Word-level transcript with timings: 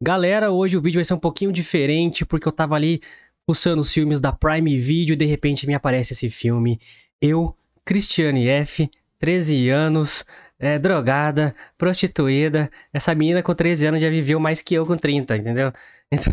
Galera, 0.00 0.50
hoje 0.50 0.76
o 0.76 0.80
vídeo 0.80 0.98
vai 0.98 1.04
ser 1.04 1.14
um 1.14 1.18
pouquinho 1.18 1.50
diferente 1.50 2.24
porque 2.26 2.46
eu 2.46 2.52
tava 2.52 2.74
ali 2.74 3.00
fuçando 3.46 3.80
os 3.80 3.90
filmes 3.90 4.20
da 4.20 4.30
Prime 4.30 4.78
Video 4.78 5.14
e 5.14 5.16
de 5.16 5.24
repente 5.24 5.66
me 5.66 5.74
aparece 5.74 6.12
esse 6.12 6.28
filme. 6.28 6.78
Eu, 7.20 7.56
Cristiane 7.82 8.46
F., 8.46 8.90
13 9.18 9.70
anos, 9.70 10.22
é, 10.58 10.78
drogada, 10.78 11.54
prostituída. 11.78 12.70
Essa 12.92 13.14
menina 13.14 13.42
com 13.42 13.54
13 13.54 13.86
anos 13.86 14.02
já 14.02 14.10
viveu 14.10 14.38
mais 14.38 14.60
que 14.60 14.74
eu 14.74 14.84
com 14.84 14.96
30, 14.96 15.36
entendeu? 15.36 15.72
Então, 16.08 16.32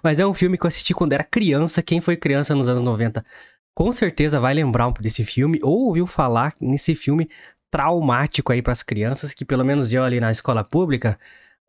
mas 0.00 0.20
é 0.20 0.26
um 0.26 0.32
filme 0.32 0.56
que 0.56 0.64
eu 0.64 0.68
assisti 0.68 0.94
quando 0.94 1.12
era 1.12 1.24
criança. 1.24 1.82
Quem 1.82 2.00
foi 2.00 2.16
criança 2.16 2.54
nos 2.54 2.68
anos 2.68 2.82
90 2.82 3.24
com 3.74 3.90
certeza 3.90 4.38
vai 4.38 4.54
lembrar 4.54 4.92
desse 5.00 5.24
filme 5.24 5.58
ou 5.60 5.88
ouviu 5.88 6.06
falar 6.06 6.54
nesse 6.60 6.94
filme 6.94 7.28
traumático 7.68 8.52
aí 8.52 8.62
para 8.62 8.70
as 8.70 8.84
crianças 8.84 9.34
que 9.34 9.44
pelo 9.44 9.64
menos 9.64 9.92
eu 9.92 10.04
ali 10.04 10.20
na 10.20 10.30
escola 10.30 10.62
pública 10.62 11.18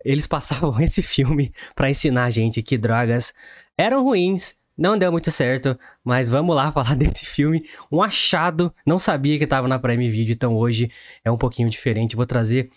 eles 0.04 0.26
passavam 0.28 0.80
esse 0.82 1.02
filme 1.02 1.52
para 1.76 1.90
ensinar 1.90 2.26
a 2.26 2.30
gente 2.30 2.62
que 2.62 2.78
drogas 2.78 3.34
eram 3.78 4.04
ruins, 4.04 4.56
não 4.78 4.98
deu 4.98 5.12
muito 5.12 5.32
certo, 5.32 5.78
mas 6.04 6.30
vamos 6.30 6.56
lá 6.56 6.72
falar 6.74 6.96
desse 6.96 7.26
filme. 7.26 7.66
Um 7.92 8.02
achado, 8.02 8.74
não 8.86 9.00
sabia 9.00 9.38
que 9.38 9.44
estava 9.44 9.68
na 9.68 9.80
Prime 9.80 10.10
Video, 10.10 10.34
então 10.34 10.56
hoje 10.56 10.92
é 11.24 11.32
um 11.32 11.38
pouquinho 11.38 11.70
diferente. 11.70 12.16
Vou 12.16 12.26
trazer 12.26 12.70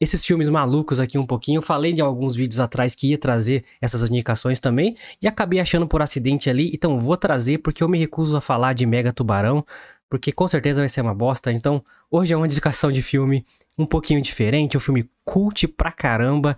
esses 0.00 0.24
filmes 0.24 0.48
malucos 0.48 0.98
aqui 0.98 1.18
um 1.18 1.26
pouquinho. 1.26 1.60
Falei 1.60 1.92
de 1.92 2.00
alguns 2.00 2.34
vídeos 2.34 2.58
atrás 2.58 2.94
que 2.94 3.10
ia 3.10 3.18
trazer 3.18 3.64
essas 3.80 4.08
indicações 4.08 4.58
também 4.58 4.96
e 5.20 5.28
acabei 5.28 5.60
achando 5.60 5.86
por 5.86 6.00
acidente 6.00 6.48
ali, 6.48 6.70
então 6.72 6.98
vou 6.98 7.16
trazer 7.16 7.58
porque 7.58 7.82
eu 7.82 7.88
me 7.88 7.98
recuso 7.98 8.34
a 8.36 8.40
falar 8.40 8.72
de 8.72 8.86
Mega 8.86 9.12
Tubarão, 9.12 9.64
porque 10.10 10.32
com 10.32 10.48
certeza 10.48 10.82
vai 10.82 10.88
ser 10.88 11.00
uma 11.00 11.14
bosta. 11.14 11.52
Então, 11.52 11.82
hoje 12.10 12.34
é 12.34 12.36
uma 12.36 12.46
indicação 12.46 12.90
de 12.90 13.00
filme 13.00 13.46
um 13.78 13.86
pouquinho 13.86 14.20
diferente, 14.20 14.76
um 14.76 14.80
filme 14.80 15.08
cult 15.24 15.68
pra 15.68 15.92
caramba 15.92 16.56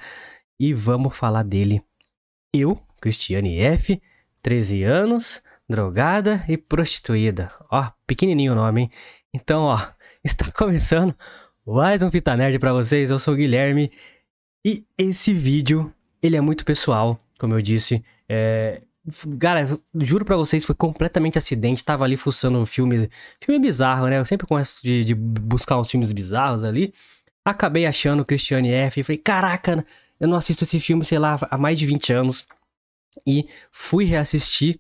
e 0.59 0.73
vamos 0.73 1.15
falar 1.15 1.43
dele. 1.43 1.83
Eu, 2.53 2.81
Cristiane 3.01 3.61
F, 3.61 4.01
13 4.41 4.83
anos, 4.83 5.43
drogada 5.69 6.45
e 6.49 6.57
prostituída. 6.57 7.53
Ó, 7.71 7.91
pequenininho 8.07 8.53
o 8.53 8.57
nome, 8.57 8.83
hein? 8.83 8.91
Então, 9.35 9.65
ó, 9.65 9.79
está 10.25 10.51
começando 10.51 11.15
mais 11.65 12.03
um 12.03 12.11
Fita 12.11 12.35
Nerd 12.35 12.59
pra 12.59 12.73
vocês. 12.73 13.11
Eu 13.11 13.19
sou 13.19 13.35
o 13.35 13.37
Guilherme 13.37 13.93
e 14.65 14.87
esse 14.97 15.35
vídeo, 15.35 15.93
ele 16.23 16.37
é 16.37 16.41
muito 16.41 16.65
pessoal, 16.65 17.21
como 17.39 17.55
eu 17.55 17.61
disse. 17.61 18.03
É... 18.27 18.81
Galera, 19.27 19.81
juro 19.97 20.25
pra 20.25 20.37
vocês, 20.37 20.65
foi 20.65 20.75
completamente 20.75 21.37
acidente. 21.37 21.85
Tava 21.85 22.05
ali 22.05 22.17
fuçando 22.17 22.59
um 22.59 22.67
filme. 22.67 23.11
Filme 23.41 23.59
bizarro, 23.61 24.07
né? 24.07 24.19
Eu 24.19 24.25
sempre 24.25 24.47
gosto 24.47 24.83
de, 24.83 25.05
de 25.05 25.15
buscar 25.15 25.79
uns 25.79 25.91
filmes 25.91 26.13
bizarros 26.13 26.63
ali. 26.63 26.95
Acabei 27.45 27.85
achando 27.87 28.25
Christiane 28.25 28.71
F. 28.71 29.01
E 29.01 29.03
falei, 29.03 29.19
caraca, 29.19 29.85
eu 30.21 30.29
não 30.29 30.37
assisto 30.37 30.63
esse 30.63 30.79
filme, 30.79 31.05
sei 31.05 31.19
lá, 31.19 31.37
há 31.51 31.59
mais 31.59 31.79
de 31.79 31.87
20 31.87 32.13
anos. 32.13 32.47
E 33.27 33.49
fui 33.73 34.05
reassistir. 34.05 34.79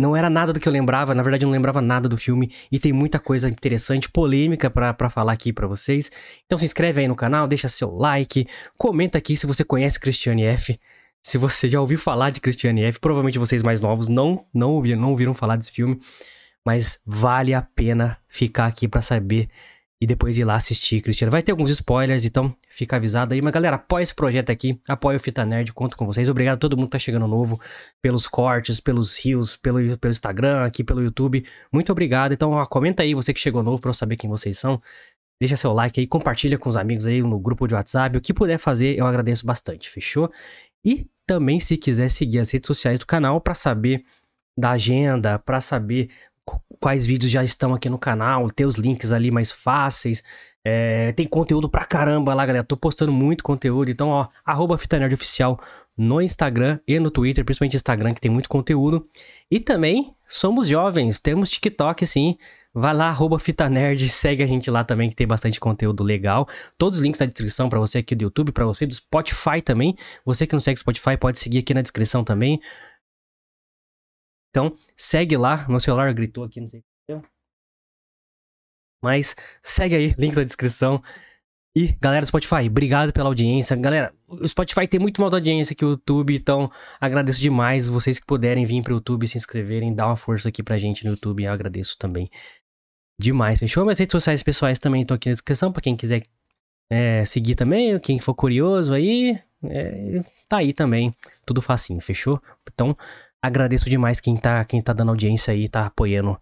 Não 0.00 0.16
era 0.16 0.30
nada 0.30 0.52
do 0.52 0.60
que 0.60 0.68
eu 0.68 0.72
lembrava, 0.72 1.12
na 1.12 1.24
verdade 1.24 1.44
eu 1.44 1.48
não 1.48 1.52
lembrava 1.52 1.82
nada 1.82 2.08
do 2.08 2.16
filme 2.16 2.54
e 2.70 2.78
tem 2.78 2.92
muita 2.92 3.18
coisa 3.18 3.48
interessante, 3.48 4.08
polêmica 4.08 4.70
para 4.70 5.10
falar 5.10 5.32
aqui 5.32 5.52
para 5.52 5.66
vocês. 5.66 6.08
Então 6.46 6.56
se 6.56 6.64
inscreve 6.64 7.00
aí 7.00 7.08
no 7.08 7.16
canal, 7.16 7.48
deixa 7.48 7.68
seu 7.68 7.90
like, 7.96 8.46
comenta 8.76 9.18
aqui 9.18 9.36
se 9.36 9.44
você 9.44 9.64
conhece 9.64 9.98
Christiane 9.98 10.44
F. 10.44 10.78
Se 11.22 11.36
você 11.36 11.68
já 11.68 11.80
ouviu 11.80 11.98
falar 11.98 12.30
de 12.30 12.40
Christiane 12.40 12.84
F, 12.84 13.00
provavelmente 13.00 13.38
vocês 13.38 13.62
mais 13.62 13.80
novos 13.80 14.08
não 14.08 14.46
não 14.52 14.72
ouviram, 14.72 15.00
não 15.00 15.10
ouviram 15.10 15.34
falar 15.34 15.56
desse 15.56 15.72
filme, 15.72 16.00
mas 16.64 17.00
vale 17.04 17.54
a 17.54 17.62
pena 17.62 18.18
ficar 18.28 18.66
aqui 18.66 18.88
para 18.88 19.02
saber 19.02 19.48
e 20.00 20.06
depois 20.06 20.38
ir 20.38 20.44
lá 20.44 20.54
assistir, 20.54 21.00
Cristiano. 21.00 21.30
Vai 21.30 21.42
ter 21.42 21.50
alguns 21.50 21.70
spoilers, 21.70 22.24
então 22.24 22.54
fica 22.68 22.96
avisado 22.96 23.34
aí. 23.34 23.42
Mas 23.42 23.52
galera, 23.52 23.76
apoia 23.76 24.02
esse 24.02 24.14
projeto 24.14 24.50
aqui, 24.50 24.80
apoia 24.88 25.16
o 25.16 25.20
Fita 25.20 25.44
Nerd, 25.44 25.72
conto 25.72 25.96
com 25.96 26.06
vocês. 26.06 26.28
Obrigado 26.28 26.54
a 26.54 26.58
todo 26.58 26.76
mundo 26.76 26.86
que 26.86 26.92
tá 26.92 26.98
chegando 27.00 27.26
novo, 27.26 27.60
pelos 28.00 28.28
cortes, 28.28 28.78
pelos 28.78 29.18
rios, 29.18 29.56
pelo, 29.56 29.98
pelo 29.98 30.10
Instagram, 30.10 30.64
aqui 30.64 30.84
pelo 30.84 31.02
YouTube. 31.02 31.44
Muito 31.72 31.90
obrigado. 31.90 32.32
Então, 32.32 32.52
ó, 32.52 32.64
comenta 32.64 33.02
aí 33.02 33.12
você 33.12 33.34
que 33.34 33.40
chegou 33.40 33.62
novo 33.62 33.80
pra 33.80 33.90
eu 33.90 33.94
saber 33.94 34.16
quem 34.16 34.30
vocês 34.30 34.56
são. 34.56 34.80
Deixa 35.40 35.56
seu 35.56 35.72
like 35.72 36.00
aí, 36.00 36.06
compartilha 36.06 36.58
com 36.58 36.68
os 36.68 36.76
amigos 36.76 37.06
aí 37.06 37.22
no 37.22 37.38
grupo 37.38 37.66
de 37.66 37.74
WhatsApp. 37.74 38.18
O 38.18 38.20
que 38.20 38.34
puder 38.34 38.58
fazer, 38.58 38.98
eu 38.98 39.06
agradeço 39.06 39.46
bastante, 39.46 39.88
fechou? 39.88 40.30
E 40.84 41.06
também, 41.26 41.60
se 41.60 41.76
quiser 41.76 42.08
seguir 42.10 42.38
as 42.38 42.50
redes 42.50 42.66
sociais 42.66 42.98
do 42.98 43.06
canal 43.06 43.40
para 43.40 43.54
saber 43.54 44.02
da 44.56 44.70
agenda, 44.70 45.38
para 45.38 45.60
saber 45.60 46.10
quais 46.80 47.04
vídeos 47.04 47.30
já 47.30 47.44
estão 47.44 47.74
aqui 47.74 47.88
no 47.88 47.98
canal, 47.98 48.50
ter 48.50 48.64
os 48.64 48.76
links 48.76 49.12
ali 49.12 49.30
mais 49.30 49.52
fáceis. 49.52 50.22
É, 50.64 51.12
tem 51.12 51.26
conteúdo 51.26 51.68
pra 51.68 51.84
caramba 51.84 52.34
lá, 52.34 52.44
galera. 52.46 52.64
Tô 52.64 52.76
postando 52.76 53.12
muito 53.12 53.44
conteúdo. 53.44 53.90
Então, 53.90 54.08
ó, 54.08 54.28
arroba 54.44 54.74
Oficial 54.74 55.60
no 55.98 56.22
Instagram 56.22 56.78
e 56.86 57.00
no 57.00 57.10
Twitter, 57.10 57.44
principalmente 57.44 57.74
Instagram, 57.74 58.14
que 58.14 58.20
tem 58.20 58.30
muito 58.30 58.48
conteúdo. 58.48 59.08
E 59.50 59.58
também 59.58 60.14
somos 60.28 60.68
jovens, 60.68 61.18
temos 61.18 61.50
TikTok 61.50 62.06
sim. 62.06 62.38
Vai 62.72 62.94
lá, 62.94 63.08
arroba 63.08 63.40
Fita 63.40 63.68
Nerd, 63.68 64.06
segue 64.08 64.42
a 64.42 64.46
gente 64.46 64.70
lá 64.70 64.84
também, 64.84 65.10
que 65.10 65.16
tem 65.16 65.26
bastante 65.26 65.58
conteúdo 65.58 66.04
legal. 66.04 66.48
Todos 66.78 66.98
os 66.98 67.04
links 67.04 67.18
na 67.20 67.26
descrição 67.26 67.68
para 67.68 67.80
você 67.80 67.98
aqui 67.98 68.14
do 68.14 68.22
YouTube, 68.22 68.52
para 68.52 68.64
você 68.64 68.86
do 68.86 68.94
Spotify 68.94 69.60
também. 69.60 69.96
Você 70.24 70.46
que 70.46 70.52
não 70.52 70.60
segue 70.60 70.78
Spotify, 70.78 71.16
pode 71.16 71.40
seguir 71.40 71.58
aqui 71.58 71.74
na 71.74 71.82
descrição 71.82 72.22
também. 72.22 72.60
Então, 74.50 74.76
segue 74.96 75.36
lá. 75.36 75.66
Meu 75.68 75.80
celular 75.80 76.14
gritou 76.14 76.44
aqui, 76.44 76.60
não 76.60 76.68
sei 76.68 76.80
o 76.80 76.82
que. 76.82 77.28
Mas 79.02 79.34
segue 79.62 79.96
aí, 79.96 80.14
link 80.16 80.36
na 80.36 80.44
descrição. 80.44 81.02
E, 81.76 81.94
galera 82.00 82.22
do 82.22 82.28
Spotify, 82.28 82.66
obrigado 82.66 83.12
pela 83.12 83.28
audiência. 83.28 83.76
Galera, 83.76 84.12
o 84.26 84.46
Spotify 84.46 84.88
tem 84.88 84.98
muito 84.98 85.20
mais 85.20 85.32
audiência 85.32 85.76
que 85.76 85.84
o 85.84 85.90
YouTube, 85.90 86.34
então 86.34 86.70
agradeço 87.00 87.40
demais 87.40 87.88
vocês 87.88 88.18
que 88.18 88.26
puderem 88.26 88.64
vir 88.64 88.82
pro 88.82 88.94
YouTube, 88.94 89.28
se 89.28 89.38
inscreverem, 89.38 89.94
dar 89.94 90.06
uma 90.06 90.16
força 90.16 90.48
aqui 90.48 90.62
pra 90.62 90.78
gente 90.78 91.04
no 91.04 91.12
YouTube. 91.12 91.44
Eu 91.44 91.52
agradeço 91.52 91.96
também 91.96 92.28
demais, 93.20 93.58
fechou? 93.58 93.84
Minhas 93.84 93.98
redes 93.98 94.12
sociais 94.12 94.42
pessoais 94.42 94.78
também 94.78 95.02
estão 95.02 95.14
aqui 95.14 95.28
na 95.28 95.34
descrição, 95.34 95.72
pra 95.72 95.82
quem 95.82 95.96
quiser 95.96 96.24
é, 96.90 97.24
seguir 97.24 97.54
também, 97.54 97.98
quem 98.00 98.18
for 98.18 98.34
curioso 98.34 98.92
aí, 98.92 99.38
é, 99.64 100.20
tá 100.48 100.58
aí 100.58 100.72
também, 100.72 101.12
tudo 101.44 101.62
facinho, 101.62 102.00
fechou? 102.00 102.40
Então, 102.72 102.96
Agradeço 103.40 103.88
demais 103.88 104.20
quem 104.20 104.36
tá, 104.36 104.64
quem 104.64 104.82
tá 104.82 104.92
dando 104.92 105.10
audiência 105.10 105.52
aí, 105.52 105.68
tá 105.68 105.86
apoiando 105.86 106.40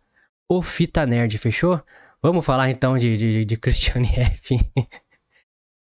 o 0.49 0.63
Fita 0.63 1.05
Nerd, 1.05 1.37
fechou? 1.37 1.83
Vamos 2.23 2.45
falar 2.45 2.71
então 2.71 2.97
de, 2.97 3.17
de, 3.17 3.45
de 3.45 3.55
F. 3.55 4.59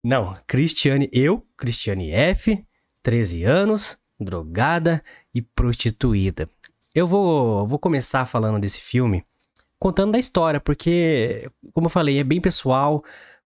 Não, 0.02 0.34
Cristiane, 0.46 1.08
eu, 1.12 1.46
Cristiane 1.56 2.10
F, 2.10 2.64
13 3.02 3.44
anos, 3.44 3.96
drogada 4.18 5.02
e 5.34 5.40
prostituída. 5.40 6.48
Eu 6.94 7.06
vou, 7.06 7.66
vou 7.66 7.78
começar 7.78 8.26
falando 8.26 8.60
desse 8.60 8.80
filme 8.80 9.24
contando 9.78 10.12
da 10.12 10.18
história, 10.18 10.60
porque, 10.60 11.50
como 11.72 11.86
eu 11.86 11.90
falei, 11.90 12.18
é 12.18 12.24
bem 12.24 12.40
pessoal. 12.40 13.02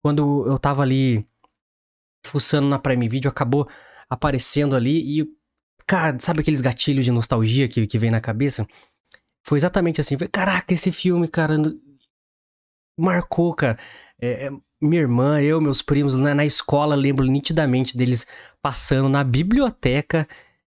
Quando 0.03 0.47
eu 0.47 0.59
tava 0.59 0.82
ali 0.82 1.26
fuçando 2.26 2.69
na 2.69 2.78
Prime 2.78 3.09
Video, 3.09 3.30
acabou 3.30 3.66
aparecendo 4.10 4.76
ali 4.76 5.20
e 5.20 5.38
Cara, 5.88 6.19
sabe 6.19 6.41
aqueles 6.41 6.60
gatilhos 6.60 7.06
de 7.06 7.10
nostalgia 7.10 7.66
que, 7.66 7.86
que 7.86 7.98
vem 7.98 8.10
na 8.10 8.20
cabeça? 8.20 8.69
Foi 9.42 9.56
exatamente 9.56 10.03
assim. 10.03 10.19
Foi, 10.19 10.28
Caraca, 10.28 10.75
esse 10.75 10.92
filme, 10.92 11.26
cara, 11.26 11.56
marcou, 12.94 13.54
cara. 13.54 13.78
É, 14.20 14.48
é, 14.48 14.50
minha 14.81 15.03
irmã, 15.03 15.41
eu, 15.41 15.61
meus 15.61 15.83
primos, 15.83 16.15
na, 16.15 16.34
na 16.34 16.44
escola, 16.44 16.94
lembro 16.94 17.27
nitidamente 17.27 17.97
deles 17.97 18.27
passando 18.62 19.09
na 19.09 19.25
biblioteca 19.25 20.27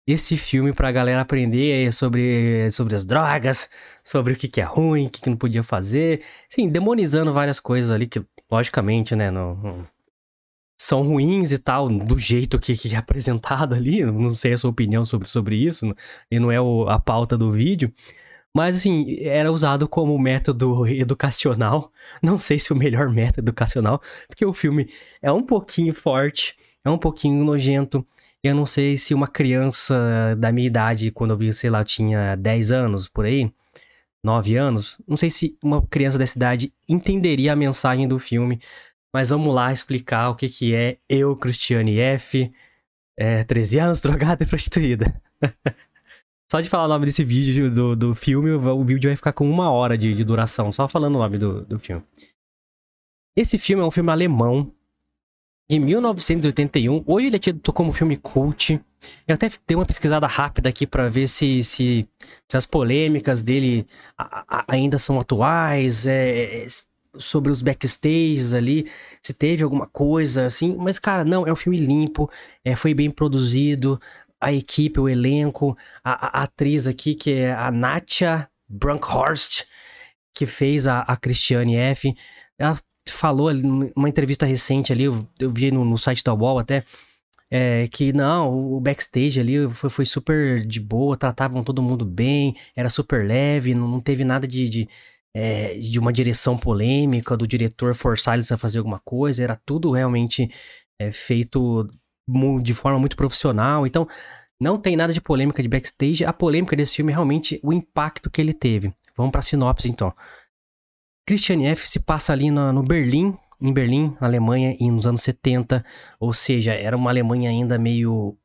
esse 0.07 0.37
filme 0.37 0.73
pra 0.73 0.91
galera 0.91 1.21
aprender 1.21 1.93
sobre, 1.93 2.71
sobre 2.73 2.95
as 2.95 3.05
drogas, 3.05 3.71
sobre 4.03 4.33
o 4.33 4.37
que, 4.37 4.49
que 4.49 4.61
é 4.61 4.65
ruim, 4.65 5.07
o 5.07 5.11
que, 5.11 5.23
que 5.23 5.31
não 5.31 5.37
podia 5.37 5.63
fazer. 5.63 6.23
Sim, 6.49 6.69
demonizando 6.69 7.33
várias 7.33 7.61
coisas 7.61 7.91
ali 7.91 8.07
que, 8.07 8.25
logicamente, 8.51 9.15
né, 9.15 9.31
não, 9.31 9.55
não, 9.57 9.87
são 10.77 11.03
ruins 11.03 11.53
e 11.53 11.59
tal, 11.59 11.89
do 11.89 12.19
jeito 12.19 12.59
que, 12.59 12.77
que 12.77 12.95
é 12.95 12.99
apresentado 12.99 13.75
ali. 13.75 14.05
Não 14.05 14.29
sei 14.29 14.53
a 14.53 14.57
sua 14.57 14.71
opinião 14.71 15.05
sobre, 15.05 15.28
sobre 15.28 15.57
isso, 15.57 15.95
e 16.31 16.41
não 16.41 16.51
é 16.51 16.60
o, 16.60 16.89
a 16.89 16.98
pauta 16.98 17.39
do 17.39 17.53
vídeo. 17.53 17.93
Mas, 18.54 18.77
assim, 18.77 19.16
era 19.21 19.51
usado 19.51 19.89
como 19.89 20.19
método 20.19 20.87
educacional. 20.87 21.91
Não 22.22 22.39
sei 22.39 22.59
se 22.59 22.72
o 22.72 22.77
melhor 22.77 23.10
método 23.10 23.41
educacional, 23.51 24.01
porque 24.28 24.45
o 24.45 24.53
filme 24.53 24.89
é 25.22 25.33
um 25.33 25.43
pouquinho 25.43 25.95
forte, 25.95 26.57
é 26.84 26.91
um 26.91 26.99
pouquinho 26.99 27.45
nojento. 27.45 28.07
Eu 28.43 28.57
não 28.57 28.66
sei 28.66 28.97
se 28.97 29.15
uma 29.15 29.28
criança 29.28 30.34
da 30.37 30.51
minha 30.51 30.66
idade, 30.66 31.13
quando 31.13 31.31
eu 31.31 31.37
vi, 31.37 31.53
sei 31.53 31.71
lá, 31.71 31.81
eu 31.81 31.84
tinha 31.84 32.34
10 32.34 32.72
anos 32.72 33.09
por 33.09 33.25
aí, 33.25 33.53
9 34.25 34.59
anos, 34.59 34.98
não 35.07 35.16
sei 35.16 35.31
se 35.31 35.57
uma 35.63 35.81
criança 35.87 36.19
dessa 36.19 36.37
idade 36.37 36.72
entenderia 36.89 37.53
a 37.53 37.57
mensagem 37.57 38.09
do 38.09 38.19
filme. 38.19 38.60
Mas 39.15 39.28
vamos 39.28 39.55
lá 39.55 39.72
explicar 39.72 40.31
o 40.31 40.34
que, 40.34 40.48
que 40.48 40.75
é 40.75 40.98
eu, 41.09 41.37
Cristiane 41.37 41.98
F, 42.01 42.51
é, 43.16 43.45
13 43.45 43.78
anos, 43.78 44.01
drogada 44.03 44.43
e 44.43 44.47
prostituída. 44.47 45.22
só 46.53 46.60
de 46.60 46.69
falar 46.69 46.84
o 46.84 46.89
nome 46.89 47.07
desse 47.07 47.25
vídeo, 47.25 47.71
do, 47.71 47.97
do 47.97 48.15
filme, 48.15 48.51
o 48.51 48.84
vídeo 48.84 49.09
vai 49.09 49.16
ficar 49.16 49.33
com 49.33 49.51
uma 49.51 49.71
hora 49.71 49.97
de, 49.97 50.13
de 50.13 50.22
duração, 50.22 50.71
só 50.71 50.87
falando 50.87 51.15
o 51.15 51.19
nome 51.19 51.39
do, 51.39 51.63
do 51.65 51.78
filme. 51.78 52.04
Esse 53.34 53.57
filme 53.57 53.83
é 53.83 53.87
um 53.87 53.91
filme 53.91 54.10
alemão. 54.10 54.71
de 55.71 55.78
1981. 55.78 57.04
Hoje 57.07 57.28
ele 57.28 57.37
é 57.37 57.39
tido 57.39 57.72
como 57.72 57.91
filme 57.91 58.19
cult. 58.19 58.78
Eu 59.27 59.34
até 59.34 59.49
dei 59.66 59.75
uma 59.75 59.87
pesquisada 59.87 60.27
rápida 60.27 60.69
aqui 60.69 60.87
para 60.87 61.09
ver 61.09 61.27
se, 61.27 61.65
se, 61.65 62.07
se, 62.47 62.55
as 62.55 62.66
polêmicas 62.66 63.41
dele 63.41 63.87
a, 64.19 64.45
a, 64.47 64.65
ainda 64.69 64.98
são 64.98 65.19
atuais, 65.19 66.07
é, 66.07 66.65
é, 66.65 66.66
sobre 67.16 67.53
os 67.53 67.63
backstages 67.63 68.55
ali, 68.55 68.91
se 69.22 69.33
teve 69.33 69.63
alguma 69.63 69.87
coisa 69.87 70.47
assim. 70.47 70.77
Mas, 70.77 70.98
cara, 70.98 71.25
não, 71.25 71.47
é 71.47 71.53
um 71.53 71.57
filme 71.57 71.78
limpo, 71.78 72.31
é, 72.65 72.77
foi 72.77 72.95
bem 72.95 73.10
produzido. 73.10 73.98
A 74.42 74.53
equipe, 74.53 74.98
o 74.98 75.09
elenco, 75.09 75.77
a, 76.03 76.41
a 76.41 76.42
atriz 76.42 76.86
aqui, 76.86 77.15
que 77.15 77.33
é 77.33 77.53
a 77.53 77.71
Natia 77.71 78.48
Brunkhorst, 78.68 79.65
que 80.34 80.47
fez 80.47 80.86
a, 80.86 81.00
a 81.00 81.16
Christiane 81.16 81.77
F. 81.77 82.15
Ela 82.59 82.77
falou 83.09 83.48
ali 83.48 83.62
numa 83.62 84.09
entrevista 84.09 84.47
recente 84.47 84.92
ali, 84.92 85.04
eu, 85.04 85.28
eu 85.41 85.50
vi 85.50 85.71
no, 85.71 85.84
no, 85.84 85.98
site 85.98 86.22
da 86.22 86.33
Wall 86.33 86.59
até, 86.59 86.84
é, 87.50 87.86
que 87.89 88.12
não, 88.12 88.74
o 88.74 88.80
backstage 88.80 89.41
ali 89.41 89.68
foi, 89.68 89.91
foi 89.91 90.06
super 90.06 90.65
de 90.65 90.80
boa, 90.80 91.16
tratavam 91.16 91.62
todo 91.65 91.83
mundo 91.83 92.04
bem, 92.04 92.56
era 92.74 92.88
super 92.88 93.27
leve, 93.27 93.74
não, 93.74 93.88
não 93.88 94.00
teve 94.00 94.24
nada 94.24 94.47
de, 94.47 94.68
de, 94.68 94.88
é, 95.34 95.74
de, 95.78 95.98
uma 95.98 96.12
direção 96.12 96.56
polêmica, 96.56 97.36
do 97.36 97.47
diretor 97.47 97.95
forçar 97.95 98.34
eles 98.34 98.53
a 98.53 98.59
fazer 98.59 98.78
alguma 98.78 99.00
coisa, 99.00 99.42
era 99.42 99.60
tudo 99.66 99.91
realmente 99.91 100.50
é, 100.98 101.12
feito 101.12 101.88
de 102.63 102.74
forma 102.74 102.98
muito 102.98 103.16
profissional, 103.16 103.86
então 103.86 104.07
não 104.60 104.78
tem 104.78 104.97
nada 104.97 105.13
de 105.13 105.21
polêmica 105.21 105.63
de 105.63 105.69
backstage, 105.69 106.24
a 106.24 106.33
polêmica 106.33 106.77
desse 106.77 106.97
filme 106.97 107.10
é 107.10 107.15
realmente 107.15 107.59
o 107.63 107.72
impacto 107.72 108.30
que 108.30 108.41
ele 108.41 108.54
teve. 108.54 108.92
Vamos 109.16 109.33
pra 109.33 109.42
sinopse 109.42 109.89
então. 109.89 110.15
Christian 111.27 111.63
F. 111.63 111.89
se 111.89 112.01
passa 112.01 112.33
ali 112.33 112.51
no, 112.51 112.72
no 112.72 112.83
Berlim, 112.83 113.36
em 113.60 113.72
Berlim, 113.72 114.16
na 114.21 114.27
Alemanha, 114.27 114.77
nos 114.80 115.07
anos 115.07 115.22
70, 115.22 115.84
ou 116.19 116.33
seja, 116.33 116.72
era 116.74 116.97
uma 116.97 117.10
Alemanha 117.10 117.51
ainda 117.51 117.78
meio 117.78 118.36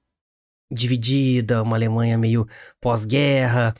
dividida, 0.71 1.63
uma 1.63 1.75
Alemanha 1.75 2.18
meio 2.18 2.47
pós-guerra, 2.79 3.74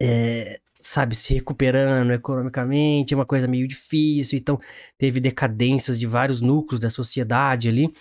é, 0.00 0.60
sabe, 0.80 1.14
se 1.14 1.34
recuperando 1.34 2.12
economicamente, 2.12 3.14
uma 3.14 3.24
coisa 3.24 3.46
meio 3.46 3.68
difícil, 3.68 4.38
então 4.38 4.58
teve 4.98 5.20
decadências 5.20 5.98
de 5.98 6.06
vários 6.06 6.42
núcleos 6.42 6.80
da 6.80 6.90
sociedade 6.90 7.68
ali. 7.68 7.94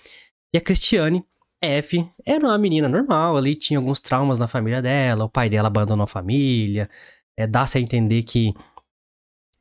E 0.54 0.58
a 0.58 0.62
Cristiane 0.62 1.26
F 1.62 2.10
era 2.26 2.46
uma 2.46 2.58
menina 2.58 2.90
normal 2.90 3.38
ali, 3.38 3.56
tinha 3.56 3.80
alguns 3.80 4.00
traumas 4.00 4.40
na 4.40 4.48
família 4.48 4.82
dela, 4.82 5.26
o 5.26 5.30
pai 5.30 5.50
dela 5.50 5.68
abandonou 5.68 6.04
a 6.04 6.08
família, 6.08 6.90
é, 7.38 7.48
dá-se 7.48 7.78
a 7.78 7.82
entender 7.82 8.24
que 8.24 8.54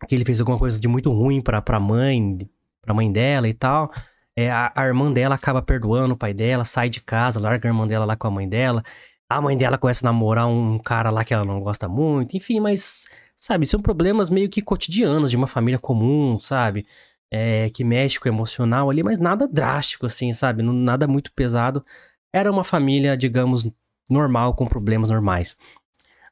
que 0.08 0.14
ele 0.14 0.24
fez 0.24 0.40
alguma 0.40 0.58
coisa 0.58 0.80
de 0.80 0.88
muito 0.88 1.10
ruim 1.10 1.40
pra, 1.40 1.60
pra 1.60 1.78
mãe, 1.78 2.38
pra 2.80 2.94
mãe 2.94 3.12
dela 3.12 3.48
e 3.48 3.54
tal. 3.54 3.92
É, 4.34 4.50
a, 4.50 4.72
a, 4.74 4.86
irmã 4.86 5.12
dela 5.12 5.34
acaba 5.34 5.60
perdoando 5.60 6.14
o 6.14 6.16
pai 6.16 6.32
dela, 6.32 6.64
sai 6.64 6.88
de 6.88 7.00
casa, 7.00 7.40
larga 7.40 7.68
a 7.68 7.70
irmã 7.70 7.86
dela 7.86 8.04
lá 8.04 8.16
com 8.16 8.26
a 8.26 8.30
mãe 8.30 8.48
dela. 8.48 8.82
A 9.28 9.40
mãe 9.40 9.56
dela 9.56 9.78
começa 9.78 10.06
a 10.06 10.10
namorar 10.10 10.48
um 10.48 10.78
cara 10.78 11.10
lá 11.10 11.24
que 11.24 11.34
ela 11.34 11.44
não 11.44 11.60
gosta 11.60 11.88
muito. 11.88 12.36
Enfim, 12.36 12.60
mas, 12.60 13.08
sabe, 13.36 13.66
são 13.66 13.80
problemas 13.80 14.30
meio 14.30 14.48
que 14.48 14.62
cotidianos 14.62 15.30
de 15.30 15.36
uma 15.36 15.46
família 15.46 15.78
comum, 15.78 16.38
sabe? 16.40 16.86
É, 17.32 17.70
que 17.70 17.84
mexe 17.84 18.18
com 18.18 18.28
o 18.28 18.32
emocional 18.32 18.90
ali, 18.90 19.02
mas 19.02 19.18
nada 19.18 19.46
drástico, 19.46 20.06
assim, 20.06 20.32
sabe? 20.32 20.62
Nada 20.62 21.06
muito 21.06 21.32
pesado. 21.32 21.84
Era 22.32 22.50
uma 22.50 22.64
família, 22.64 23.16
digamos, 23.16 23.70
normal, 24.10 24.54
com 24.54 24.66
problemas 24.66 25.10
normais. 25.10 25.56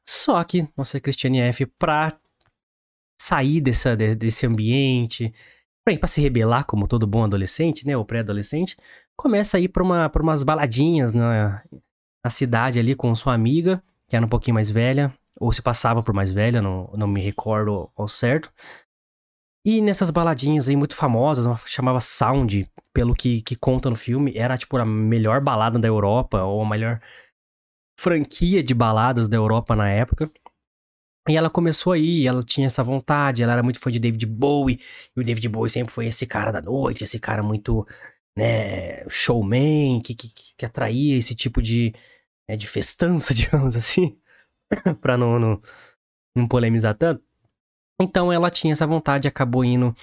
Só 0.05 0.43
que 0.43 0.67
nossa 0.75 0.99
Christiane 0.99 1.39
F, 1.39 1.65
pra 1.65 2.11
sair 3.21 3.61
dessa, 3.61 3.95
desse 3.95 4.45
ambiente, 4.45 5.33
para 5.83 6.07
se 6.07 6.21
rebelar 6.21 6.65
como 6.65 6.87
todo 6.87 7.07
bom 7.07 7.23
adolescente, 7.23 7.85
né, 7.85 7.95
ou 7.95 8.05
pré-adolescente, 8.05 8.77
começa 9.15 9.57
a 9.57 9.59
ir 9.59 9.69
para 9.69 9.83
uma, 9.83 10.09
pra 10.09 10.21
umas 10.21 10.43
baladinhas 10.43 11.13
na, 11.13 11.63
na 12.23 12.29
cidade 12.29 12.79
ali 12.79 12.95
com 12.95 13.13
sua 13.15 13.33
amiga, 13.33 13.81
que 14.07 14.15
era 14.15 14.25
um 14.25 14.29
pouquinho 14.29 14.55
mais 14.55 14.69
velha, 14.69 15.13
ou 15.39 15.51
se 15.53 15.61
passava 15.61 16.03
por 16.03 16.13
mais 16.13 16.31
velha, 16.31 16.61
não, 16.61 16.91
não 16.95 17.07
me 17.07 17.21
recordo 17.21 17.89
ao 17.95 18.07
certo. 18.07 18.51
E 19.69 19.81
nessas 19.81 20.09
baladinhas 20.09 20.67
aí 20.67 20.75
muito 20.75 20.95
famosas, 20.95 21.45
uma 21.45 21.55
chamava 21.57 22.01
Sound, 22.01 22.67
pelo 22.91 23.13
que, 23.13 23.43
que 23.43 23.55
conta 23.55 23.87
no 23.87 23.95
filme, 23.95 24.35
era 24.35 24.57
tipo 24.57 24.75
a 24.77 24.83
melhor 24.83 25.39
balada 25.41 25.77
da 25.77 25.87
Europa, 25.87 26.41
ou 26.41 26.63
a 26.63 26.67
melhor 26.67 26.99
franquia 27.99 28.63
de 28.63 28.73
baladas 28.73 29.29
da 29.29 29.37
Europa 29.37 29.75
na 29.75 29.87
época. 29.87 30.27
E 31.29 31.37
ela 31.37 31.51
começou 31.51 31.93
aí, 31.93 32.25
ela 32.25 32.41
tinha 32.41 32.65
essa 32.65 32.83
vontade, 32.83 33.43
ela 33.43 33.53
era 33.53 33.61
muito 33.61 33.79
fã 33.79 33.91
de 33.91 33.99
David 33.99 34.25
Bowie, 34.25 34.79
e 35.15 35.19
o 35.19 35.23
David 35.23 35.47
Bowie 35.47 35.69
sempre 35.69 35.93
foi 35.93 36.07
esse 36.07 36.25
cara 36.25 36.51
da 36.51 36.63
noite, 36.63 37.03
esse 37.03 37.19
cara 37.19 37.43
muito, 37.43 37.87
né, 38.35 39.07
showman, 39.07 40.01
que, 40.01 40.15
que, 40.15 40.31
que 40.57 40.65
atraía 40.65 41.15
esse 41.15 41.35
tipo 41.35 41.61
de, 41.61 41.93
né, 42.49 42.57
de 42.57 42.65
festança, 42.65 43.35
digamos 43.37 43.75
assim, 43.75 44.19
pra 44.99 45.15
não, 45.15 45.37
não, 45.37 45.61
não 46.35 46.47
polemizar 46.47 46.95
tanto. 46.97 47.28
Então 48.01 48.31
ela 48.31 48.49
tinha 48.49 48.73
essa 48.73 48.87
vontade, 48.87 49.27
acabou 49.27 49.63
indo, 49.63 49.95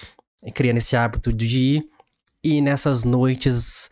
criando 0.54 0.76
esse 0.78 0.96
hábito 0.96 1.32
de 1.32 1.58
ir, 1.58 1.88
e 2.44 2.60
nessas 2.60 3.04
noites 3.04 3.88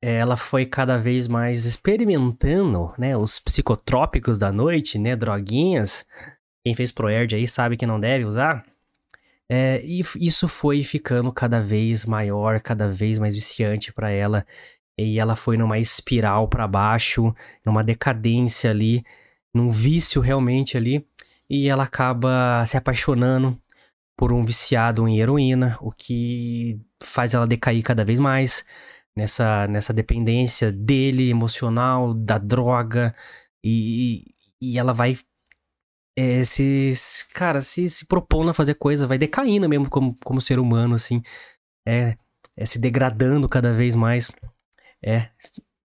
ela 0.00 0.36
foi 0.36 0.64
cada 0.64 0.96
vez 0.96 1.26
mais 1.26 1.64
experimentando, 1.64 2.92
né, 2.96 3.16
os 3.16 3.38
psicotrópicos 3.40 4.38
da 4.38 4.52
noite, 4.52 4.98
né, 4.98 5.16
droguinhas, 5.16 6.06
quem 6.64 6.74
fez 6.74 6.92
ProErd 6.92 7.34
aí 7.34 7.48
sabe 7.48 7.76
que 7.76 7.86
não 7.86 7.98
deve 7.98 8.24
usar. 8.24 8.64
É, 9.50 9.80
e 9.82 10.00
isso 10.16 10.46
foi 10.46 10.82
ficando 10.82 11.32
cada 11.32 11.60
vez 11.62 12.04
maior, 12.04 12.60
cada 12.60 12.88
vez 12.88 13.18
mais 13.18 13.34
viciante 13.34 13.92
para 13.92 14.10
ela. 14.10 14.46
E 14.98 15.18
ela 15.18 15.34
foi 15.34 15.56
numa 15.56 15.78
espiral 15.78 16.46
para 16.48 16.68
baixo, 16.68 17.34
numa 17.64 17.82
decadência 17.82 18.70
ali, 18.70 19.02
num 19.54 19.70
vício 19.70 20.20
realmente 20.20 20.76
ali. 20.76 21.06
E 21.50 21.68
ela 21.68 21.84
acaba 21.84 22.64
se 22.66 22.76
apaixonando 22.76 23.58
por 24.16 24.32
um 24.32 24.44
viciado 24.44 25.06
em 25.08 25.20
heroína, 25.20 25.78
o 25.80 25.92
que 25.92 26.80
faz 27.02 27.34
ela 27.34 27.46
decair 27.46 27.82
cada 27.82 28.04
vez 28.04 28.18
mais 28.20 28.64
nessa, 29.16 29.66
nessa 29.68 29.92
dependência 29.92 30.72
dele 30.72 31.30
emocional, 31.30 32.14
da 32.14 32.38
droga. 32.38 33.14
E, 33.64 34.34
e 34.60 34.78
ela 34.78 34.92
vai 34.92 35.16
é, 36.16 36.42
se, 36.42 36.92
cara, 37.32 37.60
se, 37.60 37.88
se 37.88 38.04
propondo 38.04 38.50
a 38.50 38.54
fazer 38.54 38.74
coisa, 38.74 39.06
vai 39.06 39.18
decaindo 39.18 39.68
mesmo 39.68 39.88
como, 39.88 40.16
como 40.24 40.40
ser 40.40 40.58
humano, 40.58 40.96
assim. 40.96 41.22
É, 41.86 42.16
é 42.56 42.66
se 42.66 42.78
degradando 42.78 43.48
cada 43.48 43.72
vez 43.72 43.94
mais. 43.94 44.32
É, 45.04 45.30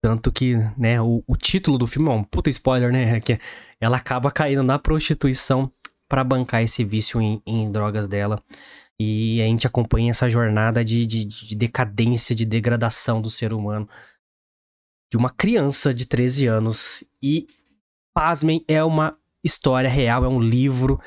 tanto 0.07 0.31
que, 0.31 0.55
né, 0.77 1.01
o, 1.01 1.21
o 1.27 1.35
título 1.35 1.77
do 1.77 1.85
filme 1.85 2.07
é 2.07 2.13
um 2.13 2.23
puta 2.23 2.49
spoiler, 2.49 2.93
né? 2.93 3.19
Que 3.19 3.37
ela 3.77 3.97
acaba 3.97 4.31
caindo 4.31 4.63
na 4.63 4.79
prostituição 4.79 5.69
para 6.07 6.23
bancar 6.23 6.63
esse 6.63 6.81
vício 6.85 7.21
em, 7.21 7.41
em, 7.45 7.69
drogas 7.69 8.07
dela. 8.07 8.41
E 8.97 9.41
a 9.41 9.45
gente 9.47 9.67
acompanha 9.67 10.11
essa 10.11 10.29
jornada 10.29 10.81
de, 10.85 11.05
de, 11.05 11.25
de 11.25 11.53
decadência, 11.57 12.33
de 12.33 12.45
degradação 12.45 13.21
do 13.21 13.29
ser 13.29 13.51
humano. 13.51 13.85
De 15.11 15.17
uma 15.17 15.29
criança 15.29 15.93
de 15.93 16.05
13 16.05 16.47
anos. 16.47 17.03
E, 17.21 17.45
pasmem, 18.15 18.63
é 18.65 18.81
uma 18.81 19.17
história 19.43 19.89
real, 19.89 20.23
é 20.23 20.29
um 20.29 20.39
livro. 20.39 21.01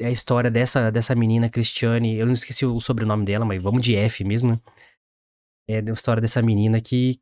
É 0.00 0.06
a 0.06 0.10
história 0.10 0.50
dessa, 0.50 0.90
dessa 0.90 1.14
menina 1.14 1.48
Cristiane. 1.48 2.16
Eu 2.16 2.26
não 2.26 2.32
esqueci 2.32 2.66
o 2.66 2.80
sobrenome 2.80 3.24
dela, 3.24 3.44
mas 3.44 3.62
vamos 3.62 3.84
de 3.84 3.94
F 3.94 4.24
mesmo, 4.24 4.50
né? 4.50 4.60
É 5.68 5.78
a 5.78 5.92
história 5.92 6.20
dessa 6.20 6.42
menina 6.42 6.80
que 6.80 7.20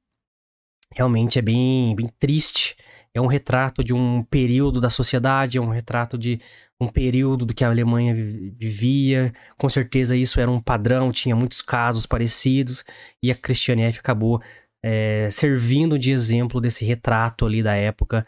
realmente 0.93 1.39
é 1.39 1.43
bem, 1.43 1.95
bem 1.95 2.09
triste. 2.19 2.77
É 3.13 3.21
um 3.21 3.27
retrato 3.27 3.83
de 3.83 3.93
um 3.93 4.23
período 4.23 4.81
da 4.81 4.89
sociedade, 4.89 5.59
é 5.59 5.61
um 5.61 5.71
retrato 5.71 6.17
de 6.17 6.41
um 6.81 6.87
período 6.87 7.45
do 7.45 7.55
que 7.55 7.65
a 7.65 7.69
Alemanha 7.69 8.15
vivia. 8.15 9.33
Com 9.59 9.69
certeza 9.69 10.17
isso 10.17 10.41
era 10.41 10.51
um 10.51 10.61
padrão, 10.61 11.13
tinha 11.13 11.35
muitos 11.37 11.61
casos 11.61 12.07
parecidos. 12.07 12.85
E 13.23 13.31
a 13.31 13.35
Christiane 13.35 13.85
acabou 13.85 14.41
é, 14.83 15.29
servindo 15.31 15.99
de 15.99 16.13
exemplo 16.13 16.61
desse 16.61 16.85
retrato 16.85 17.45
ali 17.47 17.63
da 17.63 17.75
época 17.75 18.27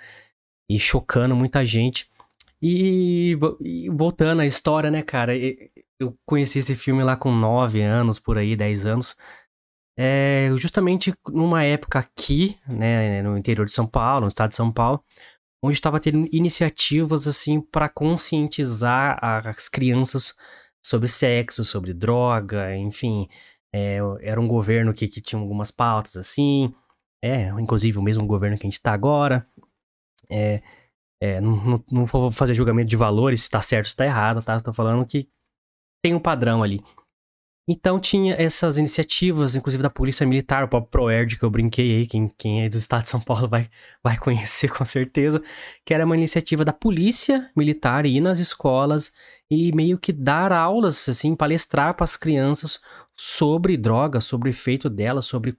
e 0.68 0.78
chocando 0.78 1.36
muita 1.36 1.64
gente. 1.64 2.08
E, 2.60 3.36
e, 3.60 3.88
voltando 3.90 4.40
à 4.42 4.46
história, 4.46 4.90
né, 4.90 5.02
cara? 5.02 5.32
Eu 5.98 6.16
conheci 6.24 6.58
esse 6.60 6.74
filme 6.74 7.02
lá 7.02 7.16
com 7.16 7.32
9 7.32 7.82
anos, 7.82 8.18
por 8.18 8.38
aí, 8.38 8.54
10 8.56 8.86
anos. 8.86 9.16
É, 9.96 10.48
justamente 10.56 11.12
numa 11.28 11.64
época 11.64 11.98
aqui, 11.98 12.58
né, 12.66 13.22
no 13.22 13.36
interior 13.36 13.66
de 13.66 13.72
São 13.72 13.86
Paulo, 13.86 14.22
no 14.22 14.28
estado 14.28 14.50
de 14.50 14.56
São 14.56 14.72
Paulo, 14.72 15.04
onde 15.62 15.76
estava 15.76 16.00
tendo 16.00 16.28
iniciativas, 16.32 17.26
assim, 17.28 17.60
para 17.60 17.88
conscientizar 17.88 19.18
as 19.22 19.68
crianças 19.68 20.34
sobre 20.84 21.08
sexo, 21.08 21.62
sobre 21.62 21.94
droga, 21.94 22.76
enfim. 22.76 23.28
É, 23.72 23.98
era 24.20 24.40
um 24.40 24.48
governo 24.48 24.92
que, 24.92 25.08
que 25.08 25.20
tinha 25.20 25.40
algumas 25.40 25.70
pautas, 25.70 26.16
assim. 26.16 26.74
É, 27.22 27.48
inclusive 27.60 27.98
o 27.98 28.02
mesmo 28.02 28.26
governo 28.26 28.56
que 28.56 28.66
a 28.66 28.68
gente 28.68 28.74
está 28.74 28.92
agora. 28.92 29.46
É, 30.28 30.62
é, 31.22 31.40
não, 31.40 31.56
não, 31.64 31.84
não, 31.90 32.04
vou 32.04 32.30
fazer 32.32 32.54
julgamento 32.54 32.88
de 32.88 32.96
valores, 32.96 33.42
se 33.42 33.50
tá 33.50 33.60
certo 33.60 33.88
se 33.88 33.96
tá 33.96 34.04
errado, 34.04 34.42
tá? 34.42 34.56
Estou 34.56 34.74
falando 34.74 35.06
que 35.06 35.28
tem 36.02 36.14
um 36.14 36.20
padrão 36.20 36.62
ali. 36.62 36.82
Então 37.66 38.00
tinha 38.00 38.34
essas 38.34 38.76
iniciativas, 38.76 39.54
inclusive 39.54 39.82
da 39.82 39.90
Polícia 39.90 40.26
Militar, 40.26 40.64
o 40.64 40.68
próprio 40.68 40.90
ProErd 40.90 41.38
que 41.38 41.44
eu 41.44 41.50
brinquei 41.50 41.98
aí, 41.98 42.06
quem, 42.06 42.28
quem 42.36 42.64
é 42.64 42.68
do 42.68 42.76
estado 42.76 43.04
de 43.04 43.08
São 43.10 43.20
Paulo 43.20 43.48
vai, 43.48 43.68
vai 44.02 44.16
conhecer 44.16 44.68
com 44.68 44.84
certeza, 44.84 45.40
que 45.84 45.94
era 45.94 46.04
uma 46.04 46.16
iniciativa 46.16 46.64
da 46.64 46.72
Polícia 46.72 47.50
Militar 47.56 48.04
ir 48.04 48.20
nas 48.20 48.40
escolas 48.40 49.12
e 49.54 49.70
meio 49.70 49.98
que 49.98 50.14
dar 50.14 50.50
aulas, 50.50 51.06
assim, 51.10 51.36
palestrar 51.36 51.92
para 51.92 52.04
as 52.04 52.16
crianças 52.16 52.80
sobre 53.14 53.76
drogas, 53.76 54.24
sobre 54.24 54.48
o 54.48 54.50
efeito 54.50 54.88
delas, 54.88 55.26
sobre 55.26 55.54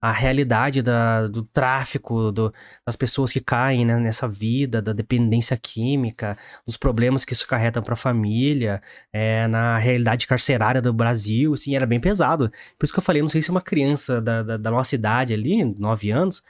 a 0.00 0.10
realidade 0.10 0.82
da, 0.82 1.28
do 1.28 1.44
tráfico, 1.44 2.32
do, 2.32 2.52
das 2.84 2.96
pessoas 2.96 3.32
que 3.32 3.40
caem 3.40 3.84
né, 3.84 4.00
nessa 4.00 4.26
vida, 4.26 4.82
da 4.82 4.92
dependência 4.92 5.56
química, 5.56 6.36
dos 6.66 6.76
problemas 6.76 7.24
que 7.24 7.34
isso 7.34 7.46
carreta 7.46 7.80
para 7.80 7.92
a 7.94 7.96
família, 7.96 8.82
é, 9.12 9.46
na 9.46 9.78
realidade 9.78 10.26
carcerária 10.26 10.82
do 10.82 10.92
Brasil, 10.92 11.54
assim, 11.54 11.76
era 11.76 11.86
bem 11.86 12.00
pesado. 12.00 12.50
Por 12.76 12.84
isso 12.84 12.92
que 12.92 12.98
eu 12.98 13.04
falei, 13.04 13.22
não 13.22 13.28
sei 13.28 13.42
se 13.42 13.50
uma 13.50 13.62
criança 13.62 14.20
da, 14.20 14.42
da, 14.42 14.56
da 14.56 14.70
nossa 14.72 14.96
idade 14.96 15.32
ali, 15.32 15.64
9 15.64 16.10
anos, 16.10 16.42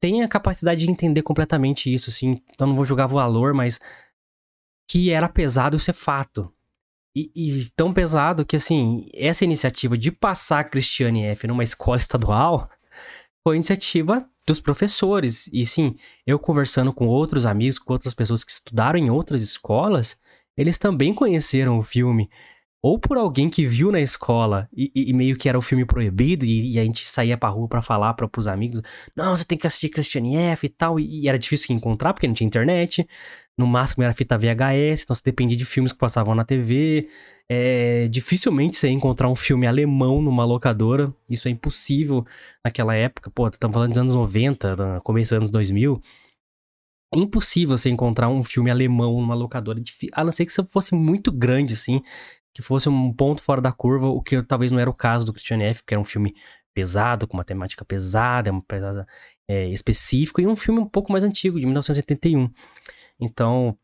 tem 0.00 0.22
a 0.22 0.28
capacidade 0.28 0.84
de 0.84 0.90
entender 0.90 1.22
completamente 1.22 1.92
isso, 1.92 2.10
assim, 2.10 2.40
então 2.54 2.68
não 2.68 2.76
vou 2.76 2.84
jogar 2.84 3.06
valor, 3.06 3.52
mas 3.52 3.80
que 4.92 5.10
era 5.10 5.26
pesado 5.26 5.78
é 5.88 5.92
fato. 5.94 6.52
E, 7.16 7.32
e, 7.34 7.70
tão 7.74 7.90
pesado 7.92 8.44
que, 8.44 8.56
assim, 8.56 9.06
essa 9.14 9.42
iniciativa 9.42 9.96
de 9.96 10.12
passar 10.12 10.64
Cristiane 10.64 11.24
F 11.24 11.46
numa 11.46 11.64
escola 11.64 11.96
estadual 11.96 12.68
foi 13.42 13.56
iniciativa 13.56 14.28
dos 14.46 14.60
professores. 14.60 15.48
E, 15.50 15.64
sim, 15.64 15.96
eu 16.26 16.38
conversando 16.38 16.92
com 16.92 17.06
outros 17.06 17.46
amigos, 17.46 17.78
com 17.78 17.90
outras 17.90 18.12
pessoas 18.12 18.44
que 18.44 18.52
estudaram 18.52 18.98
em 18.98 19.08
outras 19.08 19.40
escolas, 19.40 20.18
eles 20.58 20.76
também 20.76 21.14
conheceram 21.14 21.78
o 21.78 21.82
filme 21.82 22.28
ou 22.82 22.98
por 22.98 23.16
alguém 23.16 23.48
que 23.48 23.64
viu 23.64 23.92
na 23.92 24.00
escola 24.00 24.68
e, 24.76 24.90
e, 24.94 25.12
meio 25.12 25.36
que 25.36 25.48
era 25.48 25.56
o 25.56 25.62
filme 25.62 25.84
proibido 25.84 26.44
e, 26.44 26.74
e 26.74 26.80
a 26.80 26.84
gente 26.84 27.08
saía 27.08 27.38
pra 27.38 27.48
rua 27.48 27.68
para 27.68 27.80
falar 27.80 28.12
para 28.14 28.28
os 28.36 28.48
amigos, 28.48 28.82
não, 29.16 29.36
você 29.36 29.44
tem 29.44 29.56
que 29.56 29.68
assistir 29.68 29.88
Christiane 29.88 30.36
F 30.36 30.66
e 30.66 30.68
tal, 30.68 30.98
e, 30.98 31.28
era 31.28 31.38
difícil 31.38 31.76
encontrar 31.76 32.12
porque 32.12 32.26
não 32.26 32.34
tinha 32.34 32.46
internet, 32.46 33.06
no 33.58 33.66
máximo 33.66 34.02
era 34.02 34.12
fita 34.12 34.38
VHS, 34.38 35.02
então 35.02 35.14
você 35.14 35.22
dependia 35.24 35.56
de 35.56 35.64
filmes 35.64 35.92
que 35.92 35.98
passavam 35.98 36.34
na 36.34 36.44
TV, 36.44 37.08
é, 37.48 38.08
dificilmente 38.08 38.76
você 38.76 38.88
ia 38.88 38.94
encontrar 38.94 39.28
um 39.28 39.36
filme 39.36 39.66
alemão 39.66 40.22
numa 40.22 40.44
locadora, 40.44 41.14
isso 41.28 41.48
é 41.48 41.50
impossível 41.50 42.24
naquela 42.64 42.94
época, 42.94 43.30
pô, 43.30 43.48
estamos 43.48 43.74
falando 43.74 43.90
dos 43.90 43.98
anos 43.98 44.14
90, 44.14 45.00
começo 45.04 45.30
dos 45.30 45.36
anos 45.36 45.50
2000, 45.50 46.00
impossível 47.14 47.76
você 47.76 47.90
encontrar 47.90 48.28
um 48.28 48.42
filme 48.42 48.70
alemão 48.70 49.20
numa 49.20 49.34
locadora, 49.34 49.78
a 50.12 50.24
não 50.24 50.32
ser 50.32 50.46
que 50.46 50.52
você 50.52 50.64
fosse 50.64 50.94
muito 50.94 51.30
grande, 51.30 51.74
assim, 51.74 52.02
que 52.54 52.62
fosse 52.62 52.88
um 52.88 53.12
ponto 53.12 53.42
fora 53.42 53.60
da 53.60 53.72
curva, 53.72 54.06
o 54.06 54.22
que 54.22 54.42
talvez 54.42 54.72
não 54.72 54.78
era 54.78 54.90
o 54.90 54.94
caso 54.94 55.26
do 55.26 55.32
Christian 55.32 55.60
F., 55.62 55.82
que 55.84 55.94
era 55.94 56.00
um 56.00 56.04
filme 56.04 56.34
pesado, 56.74 57.26
com 57.26 57.36
uma 57.36 57.44
temática 57.44 57.84
pesada, 57.84 58.50
uma 58.50 58.62
pesada 58.62 59.06
é, 59.48 59.68
específica, 59.68 60.40
e 60.40 60.46
um 60.46 60.56
filme 60.56 60.80
um 60.80 60.88
pouco 60.88 61.12
mais 61.12 61.24
antigo, 61.24 61.58
de 61.58 61.66
1981. 61.66 62.50
Então, 63.22 63.78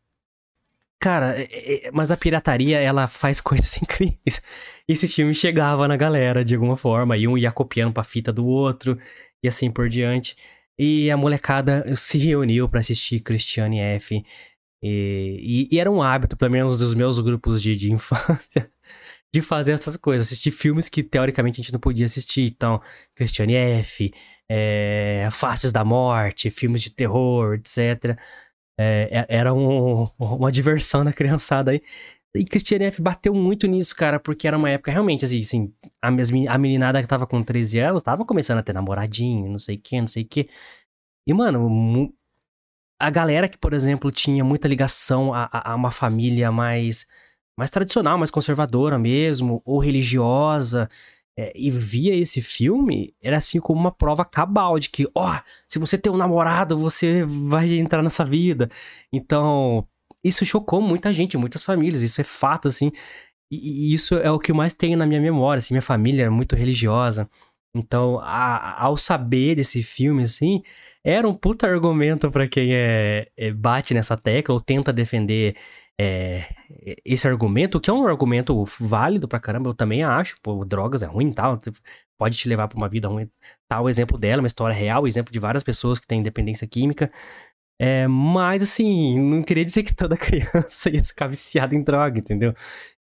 cara, 0.99 1.39
é, 1.41 1.87
é, 1.87 1.91
mas 1.91 2.11
a 2.11 2.17
pirataria, 2.17 2.79
ela 2.79 3.07
faz 3.07 3.39
coisas 3.41 3.77
incríveis. 3.81 4.41
Esse 4.87 5.07
filme 5.07 5.33
chegava 5.33 5.87
na 5.87 5.95
galera, 5.95 6.43
de 6.43 6.55
alguma 6.55 6.75
forma, 6.77 7.17
e 7.17 7.27
um 7.27 7.37
ia 7.37 7.51
copiando 7.51 7.93
pra 7.93 8.03
fita 8.03 8.31
do 8.33 8.45
outro, 8.45 8.99
e 9.43 9.47
assim 9.47 9.71
por 9.71 9.89
diante. 9.89 10.35
E 10.77 11.11
a 11.11 11.17
molecada 11.17 11.93
se 11.95 12.17
reuniu 12.17 12.69
para 12.69 12.79
assistir 12.81 13.21
Christiane 13.21 13.79
F. 13.79 14.23
E, 14.81 15.67
e, 15.71 15.75
e, 15.75 15.79
era 15.79 15.91
um 15.91 16.01
hábito, 16.01 16.37
pelo 16.37 16.51
menos 16.51 16.79
dos 16.79 16.93
meus 16.93 17.19
grupos 17.19 17.61
de, 17.61 17.75
de 17.75 17.91
infância, 17.93 18.71
de 19.33 19.41
fazer 19.41 19.73
essas 19.73 19.97
coisas. 19.97 20.27
Assistir 20.27 20.51
filmes 20.51 20.89
que 20.89 21.03
teoricamente 21.03 21.59
a 21.59 21.63
gente 21.63 21.73
não 21.73 21.79
podia 21.79 22.05
assistir. 22.05 22.45
Então, 22.45 22.81
Christiane 23.15 23.55
F., 23.55 24.13
é, 24.49 25.27
Faces 25.31 25.71
da 25.71 25.85
Morte, 25.85 26.49
filmes 26.49 26.81
de 26.81 26.91
terror, 26.91 27.55
etc. 27.55 28.17
É, 28.81 29.25
era 29.27 29.53
um, 29.53 30.07
uma 30.17 30.49
diversão 30.51 31.03
da 31.03 31.11
criançada 31.11 31.71
aí. 31.71 31.81
E 32.33 32.45
Christiane 32.45 32.85
F 32.85 33.01
bateu 33.01 33.33
muito 33.33 33.67
nisso, 33.67 33.95
cara, 33.95 34.19
porque 34.19 34.47
era 34.47 34.57
uma 34.57 34.69
época 34.69 34.91
realmente 34.91 35.25
assim, 35.25 35.39
assim 36.01 36.47
a, 36.47 36.53
a 36.53 36.57
meninada 36.57 37.01
que 37.01 37.07
tava 37.07 37.25
com 37.27 37.43
13 37.43 37.79
anos 37.79 38.03
tava 38.03 38.23
começando 38.23 38.59
a 38.59 38.63
ter 38.63 38.71
namoradinho, 38.71 39.49
não 39.49 39.57
sei 39.57 39.75
o 39.75 39.79
que, 39.79 39.99
não 39.99 40.07
sei 40.07 40.23
o 40.23 40.27
que. 40.27 40.47
E, 41.27 41.33
mano, 41.33 42.13
a 42.99 43.09
galera 43.09 43.49
que, 43.49 43.57
por 43.57 43.73
exemplo, 43.73 44.11
tinha 44.11 44.43
muita 44.43 44.67
ligação 44.67 45.33
a, 45.33 45.49
a, 45.51 45.75
uma 45.75 45.91
família 45.91 46.51
mais, 46.51 47.07
mais 47.57 47.69
tradicional, 47.69 48.17
mais 48.17 48.31
conservadora 48.31 48.97
mesmo, 48.99 49.61
ou 49.65 49.79
religiosa, 49.79 50.89
é, 51.39 51.53
e 51.55 51.71
via 51.71 52.13
esse 52.13 52.41
filme, 52.41 53.15
era 53.21 53.37
assim 53.37 53.61
como 53.61 53.79
uma 53.79 53.93
prova 53.93 54.25
cabal 54.25 54.77
de 54.77 54.89
que, 54.89 55.07
ó, 55.15 55.37
oh, 55.37 55.41
se 55.65 55.79
você 55.79 55.97
tem 55.97 56.11
um 56.11 56.17
namorado, 56.17 56.77
você 56.77 57.23
vai 57.23 57.71
entrar 57.77 58.03
nessa 58.03 58.25
vida. 58.25 58.69
Então, 59.13 59.87
isso 60.21 60.45
chocou 60.45 60.81
muita 60.81 61.13
gente, 61.13 61.37
muitas 61.37 61.63
famílias, 61.63 62.01
isso 62.01 62.19
é 62.19 62.25
fato, 62.25 62.67
assim. 62.67 62.91
E, 63.49 63.91
e 63.91 63.93
isso 63.93 64.15
é 64.15 64.29
o 64.29 64.37
que 64.37 64.51
mais 64.51 64.73
tenho 64.73 64.97
na 64.97 65.05
minha 65.05 65.21
memória, 65.21 65.59
assim, 65.59 65.73
minha 65.73 65.81
família 65.81 66.23
era 66.23 66.31
muito 66.31 66.57
religiosa. 66.57 67.29
Então, 67.73 68.19
a, 68.19 68.83
ao 68.83 68.97
saber 68.97 69.55
desse 69.55 69.81
filme, 69.81 70.23
assim, 70.23 70.61
era 71.03 71.25
um 71.25 71.33
puta 71.33 71.67
argumento 71.67 72.29
para 72.29 72.49
quem 72.49 72.73
é, 72.75 73.29
é, 73.37 73.51
bate 73.53 73.93
nessa 73.93 74.17
tecla 74.17 74.53
ou 74.55 74.59
tenta 74.59 74.91
defender 74.91 75.55
é, 76.01 76.47
esse 77.03 77.27
argumento, 77.27 77.77
que 77.77 77.89
é 77.89 77.93
um 77.93 78.07
argumento 78.07 78.63
válido 78.79 79.27
pra 79.27 79.37
caramba, 79.37 79.69
eu 79.69 79.73
também 79.73 80.01
acho, 80.01 80.37
pô, 80.41 80.63
drogas 80.63 81.03
é 81.03 81.05
ruim 81.05 81.27
e 81.27 81.33
tal, 81.33 81.59
pode 82.17 82.37
te 82.37 82.47
levar 82.47 82.69
pra 82.69 82.77
uma 82.77 82.87
vida 82.87 83.09
ruim. 83.09 83.29
Tal 83.67 83.83
tá, 83.83 83.89
exemplo 83.89 84.17
dela, 84.17 84.41
uma 84.41 84.47
história 84.47 84.73
real, 84.73 85.05
exemplo 85.05 85.33
de 85.33 85.39
várias 85.39 85.61
pessoas 85.61 85.99
que 85.99 86.07
têm 86.07 86.23
dependência 86.23 86.65
química. 86.65 87.11
É, 87.77 88.07
mas, 88.07 88.63
assim, 88.63 89.19
não 89.19 89.43
queria 89.43 89.65
dizer 89.65 89.83
que 89.83 89.93
toda 89.93 90.15
criança 90.17 90.89
ia 90.89 91.03
ficar 91.03 91.27
viciada 91.27 91.75
em 91.75 91.83
droga, 91.83 92.17
entendeu? 92.17 92.53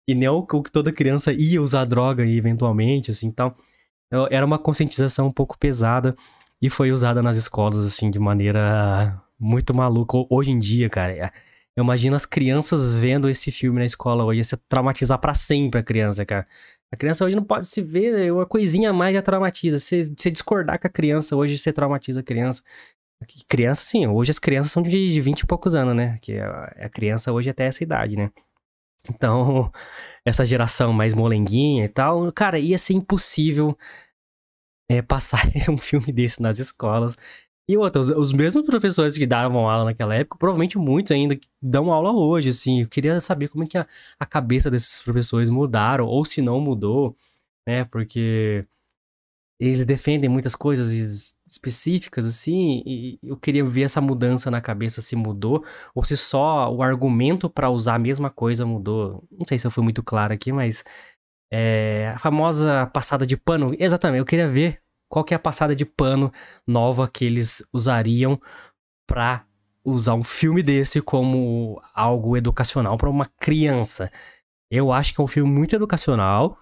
E 0.09 0.15
nem 0.15 0.29
o 0.31 0.43
que 0.47 0.73
toda 0.73 0.91
criança 0.91 1.35
ia 1.35 1.61
usar 1.61 1.85
droga 1.85 2.27
eventualmente, 2.27 3.11
assim, 3.11 3.31
tal. 3.31 3.55
Então, 4.07 4.27
era 4.31 4.47
uma 4.47 4.59
conscientização 4.59 5.27
um 5.27 5.33
pouco 5.33 5.59
pesada 5.59 6.17
e 6.63 6.71
foi 6.71 6.93
usada 6.93 7.23
nas 7.23 7.37
escolas, 7.37 7.85
assim, 7.85 8.11
de 8.11 8.19
maneira 8.19 9.21
muito 9.39 9.75
maluca. 9.75 10.17
Hoje 10.31 10.51
em 10.51 10.59
dia, 10.59 10.89
cara, 10.89 11.13
é, 11.13 11.31
eu 11.77 11.85
imagino 11.85 12.17
as 12.17 12.25
crianças 12.25 12.95
vendo 12.95 13.29
esse 13.29 13.53
filme 13.53 13.79
na 13.79 13.85
escola 13.85 14.25
hoje, 14.25 14.41
ia 14.41 14.61
traumatizar 14.69 15.19
para 15.19 15.35
sempre 15.35 15.81
a 15.81 15.83
criança, 15.83 16.25
cara. 16.25 16.47
A 16.93 16.97
criança 16.97 17.25
hoje 17.25 17.37
não 17.37 17.45
pode 17.45 17.67
se 17.67 17.83
ver, 17.83 18.27
é 18.27 18.33
uma 18.33 18.47
coisinha 18.47 18.91
a 18.91 18.93
mais 18.93 19.15
já 19.15 19.21
traumatiza. 19.21 19.79
Se 19.79 20.05
você 20.05 20.31
discordar 20.31 20.79
com 20.79 20.87
a 20.87 20.91
criança, 20.91 21.37
hoje 21.37 21.59
você 21.59 21.73
traumatiza 21.73 22.21
a 22.21 22.23
criança. 22.23 22.63
Criança, 23.49 23.85
sim, 23.85 24.07
hoje 24.07 24.31
as 24.31 24.39
crianças 24.39 24.73
são 24.73 24.83
de 24.83 25.21
20 25.21 25.41
e 25.41 25.47
poucos 25.47 25.75
anos, 25.75 25.95
né? 25.95 26.19
Que 26.23 26.39
a 26.39 26.89
criança 26.89 27.33
hoje 27.33 27.49
é 27.49 27.53
até 27.53 27.65
essa 27.67 27.83
idade, 27.83 28.17
né? 28.17 28.31
Então, 29.11 29.71
essa 30.25 30.47
geração 30.47 30.93
mais 30.93 31.13
molenguinha 31.13 31.85
e 31.85 31.89
tal, 31.89 32.31
cara, 32.33 32.59
ia 32.59 32.79
ser 32.79 32.95
impossível 32.95 33.77
é, 34.89 35.03
passar 35.03 35.41
um 35.69 35.77
filme 35.77 36.13
desse 36.13 36.41
nas 36.41 36.59
escolas. 36.59 37.17
E 37.69 37.77
outra, 37.77 38.01
os, 38.01 38.11
os, 38.11 38.33
mesmos 38.33 38.65
professores 38.65 39.19
que 39.19 39.27
davam 39.27 39.69
aula 39.69 39.87
naquela 39.87 40.15
época, 40.15 40.39
provavelmente 40.39 40.79
muitos 40.79 41.11
ainda 41.11 41.39
dão 41.61 41.93
aula 41.93 42.13
hoje, 42.13 42.51
assim. 42.51 42.83
Eu 42.83 42.89
queria 42.89 43.21
saber 43.21 43.49
como 43.49 43.65
é 43.65 43.67
que 43.67 43.77
a, 43.77 43.87
a 44.21 44.27
cabeça 44.27 44.71
desses 44.71 45.03
professores 45.03 45.51
mudaram, 45.51 46.07
ou 46.07 46.25
se 46.25 46.41
não 46.41 46.61
mudou, 46.61 47.17
né? 47.67 47.85
Porque 47.85 48.65
eles 49.59 49.85
defendem 49.87 50.29
muitas 50.29 50.55
coisas 50.55 51.35
específicas, 51.47 52.27
assim, 52.27 52.83
e 52.87 53.19
eu 53.23 53.37
queria 53.37 53.65
ver 53.65 53.83
essa 53.85 54.01
mudança 54.01 54.51
na 54.51 54.61
cabeça 54.61 55.01
se 55.01 55.17
mudou, 55.17 55.65
ou 55.95 56.05
se 56.05 56.17
só 56.17 56.73
o 56.73 56.83
argumento 56.83 57.49
para 57.49 57.71
usar 57.71 57.95
a 57.95 57.99
mesma 57.99 58.31
coisa 58.31 58.67
mudou. 58.67 59.25
Não 59.31 59.47
sei 59.47 59.59
se 59.59 59.67
eu 59.67 59.71
fui 59.71 59.83
muito 59.83 60.03
claro 60.03 60.33
aqui, 60.35 60.53
mas 60.53 60.85
é, 61.51 62.13
a 62.15 62.19
famosa 62.19 62.87
passada 62.89 63.27
de 63.27 63.37
pano, 63.37 63.75
exatamente, 63.79 64.21
eu 64.21 64.27
queria 64.27 64.49
ver 64.49 64.83
qual 65.09 65.25
que 65.25 65.35
é 65.35 65.37
a 65.37 65.41
passada 65.41 65.75
de 65.75 65.85
pano 65.85 66.33
nova 66.67 67.09
que 67.09 67.25
eles 67.25 67.67
usariam 67.73 68.41
para 69.07 69.47
usar 69.85 70.15
um 70.15 70.25
filme 70.25 70.63
desse 70.63 71.01
como 71.01 71.81
algo 71.95 72.37
educacional 72.37 72.97
para 72.97 73.09
uma 73.09 73.27
criança. 73.39 74.11
Eu 74.69 74.93
acho 74.93 75.15
que 75.15 75.21
é 75.21 75.25
um 75.25 75.29
filme 75.29 75.49
muito 75.49 75.77
educacional 75.77 76.59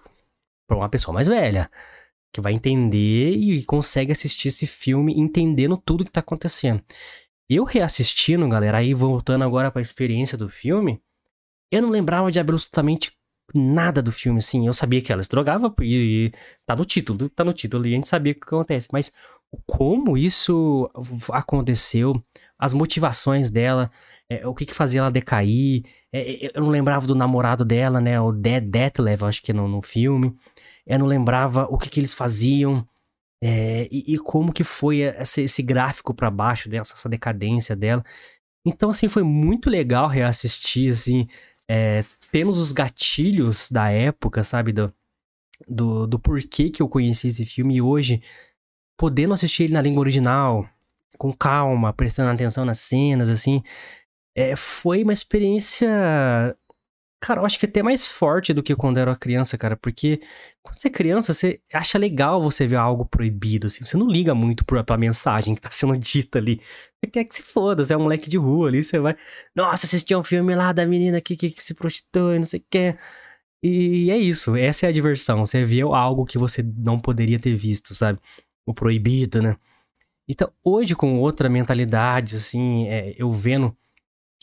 para 0.67 0.77
uma 0.77 0.89
pessoa 0.89 1.13
mais 1.13 1.27
velha, 1.27 1.69
que 2.31 2.39
vai 2.39 2.53
entender 2.53 3.31
e 3.31 3.63
consegue 3.65 4.11
assistir 4.11 4.49
esse 4.49 4.67
filme 4.67 5.13
entendendo 5.17 5.77
tudo 5.77 6.05
que 6.05 6.11
tá 6.11 6.19
acontecendo. 6.19 6.83
Eu 7.49 7.63
reassistindo, 7.63 8.47
galera, 8.47 8.77
aí 8.77 8.93
voltando 8.93 9.43
agora 9.43 9.71
para 9.71 9.79
a 9.79 9.81
experiência 9.81 10.37
do 10.37 10.49
filme, 10.49 11.01
eu 11.71 11.81
não 11.81 11.89
lembrava 11.89 12.31
de 12.31 12.39
absolutamente 12.39 13.11
nada 13.53 14.01
do 14.01 14.11
filme, 14.11 14.39
assim. 14.39 14.65
Eu 14.67 14.73
sabia 14.73 15.01
que 15.01 15.11
ela 15.11 15.23
se 15.23 15.29
drogava 15.29 15.73
e, 15.81 16.27
e 16.27 16.33
tá 16.65 16.75
no 16.75 16.85
título, 16.85 17.29
tá 17.29 17.43
no 17.43 17.53
título, 17.53 17.85
e 17.85 17.91
a 17.93 17.95
gente 17.95 18.07
sabia 18.07 18.33
o 18.33 18.35
que 18.35 18.41
acontece. 18.41 18.87
Mas 18.91 19.11
como 19.65 20.17
isso 20.17 20.89
aconteceu, 21.31 22.21
as 22.57 22.73
motivações 22.73 23.51
dela, 23.51 23.91
é, 24.29 24.47
o 24.47 24.53
que 24.53 24.65
que 24.65 24.73
fazia 24.73 25.01
ela 25.01 25.11
decair, 25.11 25.83
é, 26.11 26.47
é 26.47 26.51
eu 26.53 26.61
não 26.61 26.69
lembrava 26.69 27.05
do 27.07 27.15
namorado 27.15 27.63
dela, 27.63 28.01
né, 28.01 28.19
o 28.19 28.31
Dead 28.31 28.63
Deathlev, 28.63 29.23
acho 29.23 29.41
que 29.41 29.53
no, 29.53 29.67
no 29.67 29.81
filme. 29.81 30.35
eu 30.85 30.99
não 30.99 31.05
lembrava 31.07 31.67
o 31.69 31.77
que, 31.77 31.89
que 31.89 31.99
eles 31.99 32.13
faziam 32.13 32.87
é, 33.43 33.87
e, 33.91 34.15
e, 34.15 34.17
como 34.17 34.51
que 34.53 34.63
foi 34.63 34.99
esse, 35.01 35.43
esse 35.43 35.61
gráfico 35.61 36.13
para 36.13 36.31
baixo 36.31 36.69
dela, 36.69 36.81
essa 36.81 37.09
decadência 37.09 37.75
dela. 37.75 38.03
Então, 38.65 38.89
assim, 38.89 39.07
foi 39.07 39.23
muito 39.23 39.69
legal 39.69 40.07
reassistir, 40.07 40.91
assim, 40.91 41.27
temos 42.35 42.57
os 42.57 42.73
gatilhos 42.73 43.71
da 43.71 43.89
época, 43.89 44.43
sabe, 44.43 44.73
do, 44.73 44.93
do, 45.65 46.05
do 46.05 46.19
porquê 46.19 46.69
que 46.69 46.81
eu 46.81 46.89
conheci 46.89 47.29
esse 47.29 47.45
filme 47.45 47.77
e 47.77 47.81
hoje, 47.81 48.21
podendo 48.97 49.33
assistir 49.33 49.63
ele 49.63 49.73
na 49.73 49.81
língua 49.81 50.01
original, 50.01 50.67
com 51.17 51.31
calma, 51.31 51.93
prestando 51.93 52.29
atenção 52.29 52.65
nas 52.65 52.79
cenas, 52.79 53.29
assim, 53.29 53.63
é, 54.35 54.53
foi 54.53 55.01
uma 55.03 55.13
experiência 55.13 55.87
Cara, 57.25 57.41
eu 57.41 57.45
acho 57.45 57.59
que 57.59 57.65
até 57.65 57.81
mais 57.81 58.11
forte 58.11 58.53
do 58.53 58.61
que 58.61 58.75
quando 58.75 58.99
era 58.99 59.15
criança, 59.15 59.57
cara, 59.57 59.75
porque 59.75 60.21
quando 60.61 60.77
você 60.77 60.89
é 60.89 60.91
criança, 60.91 61.33
você 61.33 61.59
acha 61.73 61.97
legal 61.97 62.39
você 62.39 62.67
ver 62.67 62.75
algo 62.75 63.03
proibido, 63.03 63.65
assim, 63.65 63.83
você 63.83 63.97
não 63.97 64.07
liga 64.07 64.35
muito 64.35 64.63
pra, 64.63 64.83
pra 64.83 64.95
mensagem 64.95 65.55
que 65.55 65.61
tá 65.61 65.71
sendo 65.71 65.97
dita 65.97 66.37
ali. 66.37 66.61
Você 67.03 67.09
quer 67.11 67.23
que 67.23 67.33
se 67.33 67.41
foda, 67.41 67.83
você 67.83 67.95
é 67.95 67.97
um 67.97 68.03
moleque 68.03 68.29
de 68.29 68.37
rua 68.37 68.67
ali, 68.67 68.83
você 68.83 68.99
vai, 68.99 69.15
nossa, 69.55 69.87
assistir 69.87 70.15
um 70.15 70.23
filme 70.23 70.53
lá 70.53 70.71
da 70.71 70.85
menina 70.85 71.19
que, 71.19 71.35
que, 71.35 71.49
que 71.49 71.63
se 71.63 71.73
prostitui, 71.73 72.37
não 72.37 72.45
sei 72.45 72.59
o 72.59 72.65
que. 72.69 72.95
E 73.63 74.11
é 74.11 74.17
isso, 74.17 74.55
essa 74.55 74.85
é 74.85 74.89
a 74.89 74.91
diversão, 74.91 75.45
você 75.45 75.65
viu 75.65 75.95
algo 75.95 76.25
que 76.25 76.37
você 76.37 76.61
não 76.77 76.99
poderia 76.99 77.39
ter 77.39 77.55
visto, 77.55 77.95
sabe? 77.95 78.19
O 78.67 78.73
proibido, 78.73 79.41
né? 79.41 79.57
Então, 80.27 80.51
hoje, 80.63 80.95
com 80.95 81.19
outra 81.19 81.49
mentalidade, 81.49 82.35
assim, 82.35 82.87
é, 82.87 83.15
eu 83.17 83.31
vendo 83.31 83.75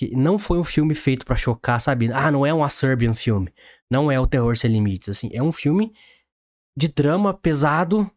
que 0.08 0.16
não 0.16 0.36
foi 0.36 0.58
um 0.58 0.64
filme 0.64 0.94
feito 0.94 1.24
para 1.24 1.36
chocar, 1.36 1.80
sabe? 1.80 2.12
Ah, 2.12 2.30
não 2.30 2.44
é 2.44 2.52
um 2.52 2.64
A 2.64 2.68
Serbian 2.68 3.14
filme. 3.14 3.54
Não 3.88 4.10
é 4.10 4.18
o 4.18 4.26
Terror 4.26 4.56
Sem 4.56 4.72
Limites, 4.72 5.08
assim. 5.08 5.30
É 5.32 5.40
um 5.40 5.52
filme 5.52 5.92
de 6.76 6.88
drama 6.88 7.32
pesado, 7.32 8.10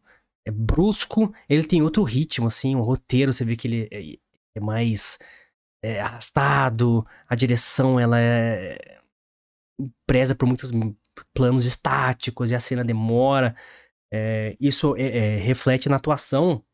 é 0.44 0.50
brusco. 0.50 1.32
Ele 1.48 1.64
tem 1.64 1.82
outro 1.82 2.02
ritmo, 2.02 2.48
assim, 2.48 2.74
um 2.74 2.80
roteiro. 2.80 3.32
Você 3.32 3.44
vê 3.44 3.54
que 3.54 3.68
ele 3.68 3.88
é, 3.92 4.18
é 4.56 4.60
mais 4.60 5.18
é, 5.84 6.00
arrastado. 6.00 7.06
A 7.28 7.36
direção, 7.36 8.00
ela 8.00 8.18
é 8.18 8.98
preza 10.06 10.34
por 10.34 10.46
muitos 10.46 10.72
planos 11.32 11.66
estáticos 11.66 12.50
e 12.50 12.54
a 12.56 12.60
cena 12.60 12.84
demora. 12.84 13.54
É, 14.12 14.56
isso 14.58 14.96
é, 14.96 15.36
é, 15.36 15.36
reflete 15.36 15.88
na 15.88 15.96
atuação 15.96 16.64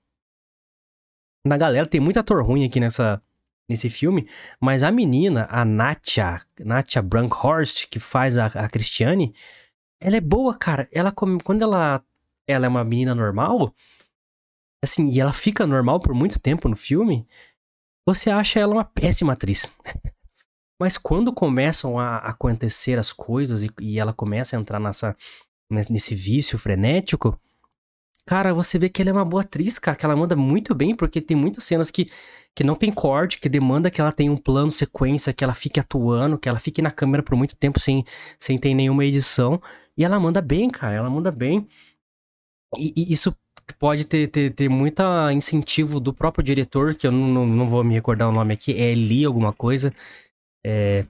na 1.46 1.58
galera. 1.58 1.84
Tem 1.84 2.00
muito 2.00 2.18
ator 2.18 2.42
ruim 2.42 2.64
aqui 2.64 2.80
nessa, 2.80 3.22
nesse 3.68 3.88
filme, 3.88 4.28
mas 4.60 4.82
a 4.82 4.90
menina, 4.90 5.46
a 5.50 5.64
Natia, 5.64 6.40
Natia 6.60 7.00
Brankhorst, 7.00 7.88
que 7.88 7.98
faz 7.98 8.38
a, 8.38 8.46
a 8.46 8.68
Cristiane, 8.68 9.34
ela 10.00 10.16
é 10.16 10.20
boa, 10.20 10.54
cara. 10.56 10.88
Ela 10.92 11.12
quando 11.12 11.62
ela 11.62 12.02
ela 12.46 12.66
é 12.66 12.68
uma 12.68 12.84
menina 12.84 13.14
normal, 13.14 13.74
assim, 14.82 15.08
e 15.08 15.20
ela 15.20 15.32
fica 15.32 15.66
normal 15.66 16.00
por 16.00 16.12
muito 16.12 16.40
tempo 16.40 16.68
no 16.68 16.76
filme, 16.76 17.26
você 18.06 18.30
acha 18.30 18.58
ela 18.58 18.74
uma 18.74 18.84
péssima 18.84 19.32
atriz. 19.32 19.70
Mas 20.78 20.98
quando 20.98 21.32
começam 21.32 21.98
a 21.98 22.16
acontecer 22.18 22.98
as 22.98 23.12
coisas 23.12 23.62
e, 23.62 23.70
e 23.80 24.00
ela 24.00 24.12
começa 24.12 24.56
a 24.56 24.60
entrar 24.60 24.80
nessa, 24.80 25.16
nesse 25.70 26.14
vício 26.14 26.58
frenético, 26.58 27.38
Cara, 28.24 28.54
você 28.54 28.78
vê 28.78 28.88
que 28.88 29.02
ela 29.02 29.10
é 29.10 29.12
uma 29.12 29.24
boa 29.24 29.42
atriz, 29.42 29.78
cara, 29.78 29.96
que 29.96 30.04
ela 30.04 30.14
manda 30.14 30.36
muito 30.36 30.74
bem, 30.74 30.94
porque 30.94 31.20
tem 31.20 31.36
muitas 31.36 31.64
cenas 31.64 31.90
que, 31.90 32.08
que 32.54 32.62
não 32.62 32.76
tem 32.76 32.92
corte, 32.92 33.40
que 33.40 33.48
demanda 33.48 33.90
que 33.90 34.00
ela 34.00 34.12
tenha 34.12 34.30
um 34.30 34.36
plano 34.36 34.70
sequência, 34.70 35.32
que 35.32 35.42
ela 35.42 35.54
fique 35.54 35.80
atuando, 35.80 36.38
que 36.38 36.48
ela 36.48 36.58
fique 36.58 36.80
na 36.80 36.90
câmera 36.90 37.22
por 37.22 37.36
muito 37.36 37.56
tempo 37.56 37.80
sem, 37.80 38.04
sem 38.38 38.58
ter 38.58 38.74
nenhuma 38.74 39.04
edição. 39.04 39.60
E 39.96 40.04
ela 40.04 40.20
manda 40.20 40.40
bem, 40.40 40.70
cara, 40.70 40.94
ela 40.94 41.10
manda 41.10 41.32
bem. 41.32 41.66
E, 42.76 42.92
e 42.96 43.12
isso 43.12 43.34
pode 43.78 44.06
ter, 44.06 44.28
ter, 44.28 44.54
ter 44.54 44.68
muito 44.68 45.02
incentivo 45.32 46.00
do 46.00 46.12
próprio 46.12 46.44
diretor, 46.44 46.94
que 46.94 47.06
eu 47.06 47.12
não, 47.12 47.46
não 47.46 47.68
vou 47.68 47.82
me 47.84 47.94
recordar 47.94 48.28
o 48.28 48.32
nome 48.32 48.54
aqui, 48.54 48.72
é 48.72 48.92
Eli 48.92 49.24
alguma 49.24 49.52
coisa. 49.52 49.92
É, 50.64 51.06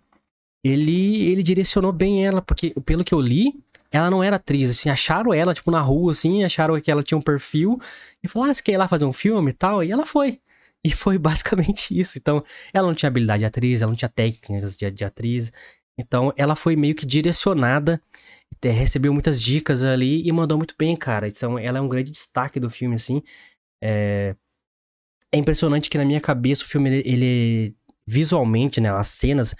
ele, 0.65 1.23
ele 1.31 1.43
direcionou 1.43 1.93
bem 1.93 2.25
ela, 2.25 2.41
porque 2.41 2.73
pelo 2.85 3.05
que 3.05 3.15
eu 3.15 3.21
li, 3.21 3.53
ela 3.93 4.11
não 4.11 4.23
era 4.23 4.37
atriz, 4.37 4.71
assim, 4.71 4.89
acharam 4.91 5.35
ela, 5.35 5.55
tipo, 5.55 5.71
na 5.71 5.81
rua, 5.81 6.13
assim, 6.13 6.43
acharam 6.45 6.81
que 6.81 6.91
ela 6.91 7.03
tinha 7.03 7.19
um 7.19 7.23
perfil, 7.23 7.79
e 8.23 8.29
falaram, 8.29 8.51
ah, 8.51 8.55
você 8.55 8.63
quer 8.63 8.73
ir 8.73 8.77
lá 8.79 8.89
fazer 8.89 9.05
um 9.05 9.13
filme 9.13 9.51
e 9.51 9.55
tal? 9.55 9.85
E 9.85 9.93
ela 9.93 10.07
foi. 10.07 10.41
E 10.85 10.91
foi 10.91 11.19
basicamente 11.19 11.99
isso. 11.99 12.19
Então, 12.19 12.43
ela 12.73 12.89
não 12.89 12.95
tinha 12.95 13.09
habilidade 13.09 13.41
de 13.41 13.47
atriz, 13.47 13.83
ela 13.83 13.91
não 13.91 13.97
tinha 13.97 14.09
técnicas 14.09 14.77
de, 14.77 14.91
de 14.91 15.05
atriz. 15.05 15.53
Então, 15.99 16.33
ela 16.37 16.57
foi 16.57 16.75
meio 16.75 16.95
que 16.95 17.05
direcionada, 17.05 18.01
recebeu 18.63 19.13
muitas 19.13 19.43
dicas 19.43 19.85
ali 19.85 20.27
e 20.27 20.33
mandou 20.33 20.57
muito 20.57 20.75
bem, 20.79 20.97
cara. 20.97 21.29
Então, 21.29 21.59
ela 21.59 21.79
é 21.79 21.81
um 21.81 21.89
grande 21.89 22.11
destaque 22.11 22.59
do 22.59 22.71
filme, 22.71 22.95
assim. 22.95 23.23
É, 23.83 24.35
é 25.33 25.39
impressionante 25.39 25.91
que 25.91 25.99
na 25.99 26.05
minha 26.05 26.21
cabeça 26.21 26.65
o 26.65 26.67
filme, 26.67 26.89
ele, 26.91 27.03
ele 27.05 27.77
visualmente, 28.07 28.81
né, 28.81 28.91
as 28.91 29.09
cenas 29.09 29.55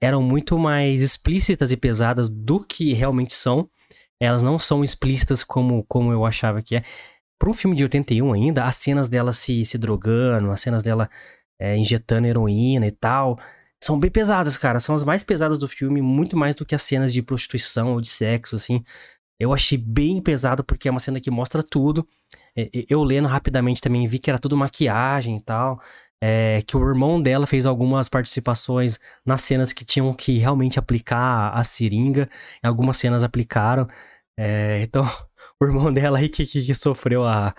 eram 0.00 0.22
muito 0.22 0.58
mais 0.58 1.02
explícitas 1.02 1.72
e 1.72 1.76
pesadas 1.76 2.28
do 2.28 2.60
que 2.60 2.92
realmente 2.92 3.34
são. 3.34 3.68
Elas 4.20 4.42
não 4.42 4.58
são 4.58 4.84
explícitas 4.84 5.42
como, 5.44 5.84
como 5.84 6.12
eu 6.12 6.24
achava 6.24 6.62
que 6.62 6.76
é. 6.76 6.82
Para 7.38 7.50
um 7.50 7.54
filme 7.54 7.76
de 7.76 7.82
81 7.82 8.32
ainda, 8.32 8.64
as 8.64 8.76
cenas 8.76 9.08
dela 9.08 9.32
se, 9.32 9.64
se 9.64 9.76
drogando, 9.76 10.50
as 10.50 10.60
cenas 10.60 10.82
dela 10.82 11.10
é, 11.60 11.76
injetando 11.76 12.26
heroína 12.26 12.86
e 12.86 12.92
tal, 12.92 13.38
são 13.82 13.98
bem 13.98 14.10
pesadas, 14.10 14.56
cara. 14.56 14.80
São 14.80 14.94
as 14.94 15.04
mais 15.04 15.24
pesadas 15.24 15.58
do 15.58 15.68
filme, 15.68 16.00
muito 16.00 16.36
mais 16.36 16.54
do 16.54 16.64
que 16.64 16.74
as 16.74 16.82
cenas 16.82 17.12
de 17.12 17.22
prostituição 17.22 17.92
ou 17.92 18.00
de 18.00 18.08
sexo, 18.08 18.56
assim. 18.56 18.82
Eu 19.38 19.52
achei 19.52 19.76
bem 19.76 20.22
pesado 20.22 20.64
porque 20.64 20.88
é 20.88 20.90
uma 20.90 21.00
cena 21.00 21.20
que 21.20 21.30
mostra 21.30 21.62
tudo. 21.62 22.06
Eu 22.88 23.02
lendo 23.02 23.28
rapidamente 23.28 23.80
também 23.80 24.06
vi 24.06 24.18
que 24.18 24.30
era 24.30 24.38
tudo 24.38 24.56
maquiagem 24.56 25.36
e 25.36 25.40
tal 25.42 25.80
é, 26.22 26.62
que 26.62 26.76
o 26.76 26.88
irmão 26.88 27.20
dela 27.20 27.46
fez 27.46 27.66
algumas 27.66 28.08
participações 28.08 28.98
nas 29.26 29.42
cenas 29.42 29.72
que 29.72 29.84
tinham 29.84 30.12
que 30.14 30.38
realmente 30.38 30.78
aplicar 30.78 31.50
a 31.54 31.62
seringa. 31.64 32.28
Em 32.62 32.66
algumas 32.66 32.96
cenas 32.96 33.22
aplicaram. 33.22 33.88
É, 34.38 34.82
então, 34.84 35.04
o 35.60 35.64
irmão 35.64 35.92
dela 35.92 36.18
aí 36.18 36.28
que, 36.28 36.46
que, 36.46 36.64
que 36.64 36.74
sofreu 36.74 37.24
a, 37.24 37.54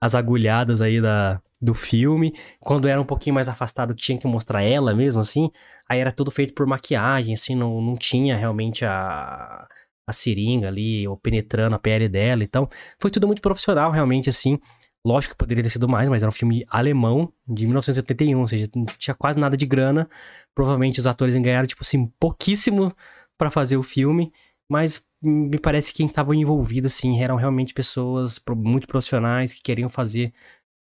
as 0.00 0.14
agulhadas 0.14 0.80
aí 0.80 1.00
da, 1.00 1.40
do 1.60 1.74
filme. 1.74 2.34
Quando 2.60 2.88
era 2.88 3.00
um 3.00 3.04
pouquinho 3.04 3.34
mais 3.34 3.48
afastado, 3.48 3.94
tinha 3.94 4.18
que 4.18 4.26
mostrar 4.26 4.62
ela 4.62 4.94
mesmo, 4.94 5.20
assim. 5.20 5.50
Aí 5.88 6.00
era 6.00 6.12
tudo 6.12 6.30
feito 6.30 6.54
por 6.54 6.66
maquiagem, 6.66 7.34
assim, 7.34 7.54
não, 7.54 7.80
não 7.80 7.96
tinha 7.96 8.36
realmente 8.36 8.84
a, 8.84 9.66
a 10.06 10.12
seringa 10.12 10.68
ali, 10.68 11.06
ou 11.08 11.16
penetrando 11.16 11.76
a 11.76 11.78
pele 11.78 12.08
dela. 12.08 12.44
Então, 12.44 12.68
foi 13.00 13.10
tudo 13.10 13.26
muito 13.26 13.42
profissional, 13.42 13.90
realmente, 13.90 14.28
assim. 14.28 14.58
Lógico 15.06 15.34
que 15.34 15.38
poderia 15.38 15.62
ter 15.62 15.70
sido 15.70 15.88
mais, 15.88 16.08
mas 16.08 16.22
era 16.22 16.28
um 16.28 16.32
filme 16.32 16.64
alemão 16.68 17.32
de 17.46 17.64
1981, 17.64 18.38
ou 18.38 18.48
seja, 18.48 18.66
não 18.74 18.84
tinha 18.84 19.14
quase 19.14 19.38
nada 19.38 19.56
de 19.56 19.64
grana. 19.64 20.08
Provavelmente 20.54 20.98
os 20.98 21.06
atores 21.06 21.34
ganharam, 21.36 21.66
tipo 21.66 21.82
assim, 21.82 22.06
pouquíssimo 22.18 22.94
para 23.38 23.50
fazer 23.50 23.76
o 23.76 23.82
filme, 23.82 24.32
mas 24.68 25.06
me 25.22 25.58
parece 25.58 25.92
que 25.92 25.98
quem 25.98 26.06
estava 26.06 26.34
envolvido, 26.34 26.86
assim, 26.86 27.20
eram 27.22 27.36
realmente 27.36 27.72
pessoas 27.72 28.40
muito 28.56 28.86
profissionais 28.86 29.52
que 29.52 29.62
queriam 29.62 29.88
fazer 29.88 30.32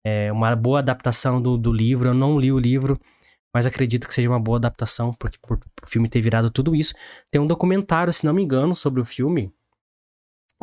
é, 0.04 0.30
uma 0.32 0.54
boa 0.56 0.80
adaptação 0.80 1.40
do, 1.40 1.56
do 1.58 1.72
livro. 1.72 2.08
Eu 2.08 2.14
não 2.14 2.38
li 2.38 2.50
o 2.52 2.58
livro, 2.58 2.98
mas 3.54 3.66
acredito 3.66 4.08
que 4.08 4.14
seja 4.14 4.28
uma 4.28 4.40
boa 4.40 4.58
adaptação, 4.58 5.12
porque 5.12 5.38
por 5.40 5.58
o 5.82 5.88
filme 5.88 6.08
ter 6.08 6.20
virado 6.20 6.50
tudo 6.50 6.74
isso. 6.74 6.94
Tem 7.30 7.40
um 7.40 7.46
documentário, 7.46 8.12
se 8.12 8.24
não 8.24 8.34
me 8.34 8.42
engano, 8.42 8.74
sobre 8.74 9.00
o 9.00 9.04
filme, 9.04 9.52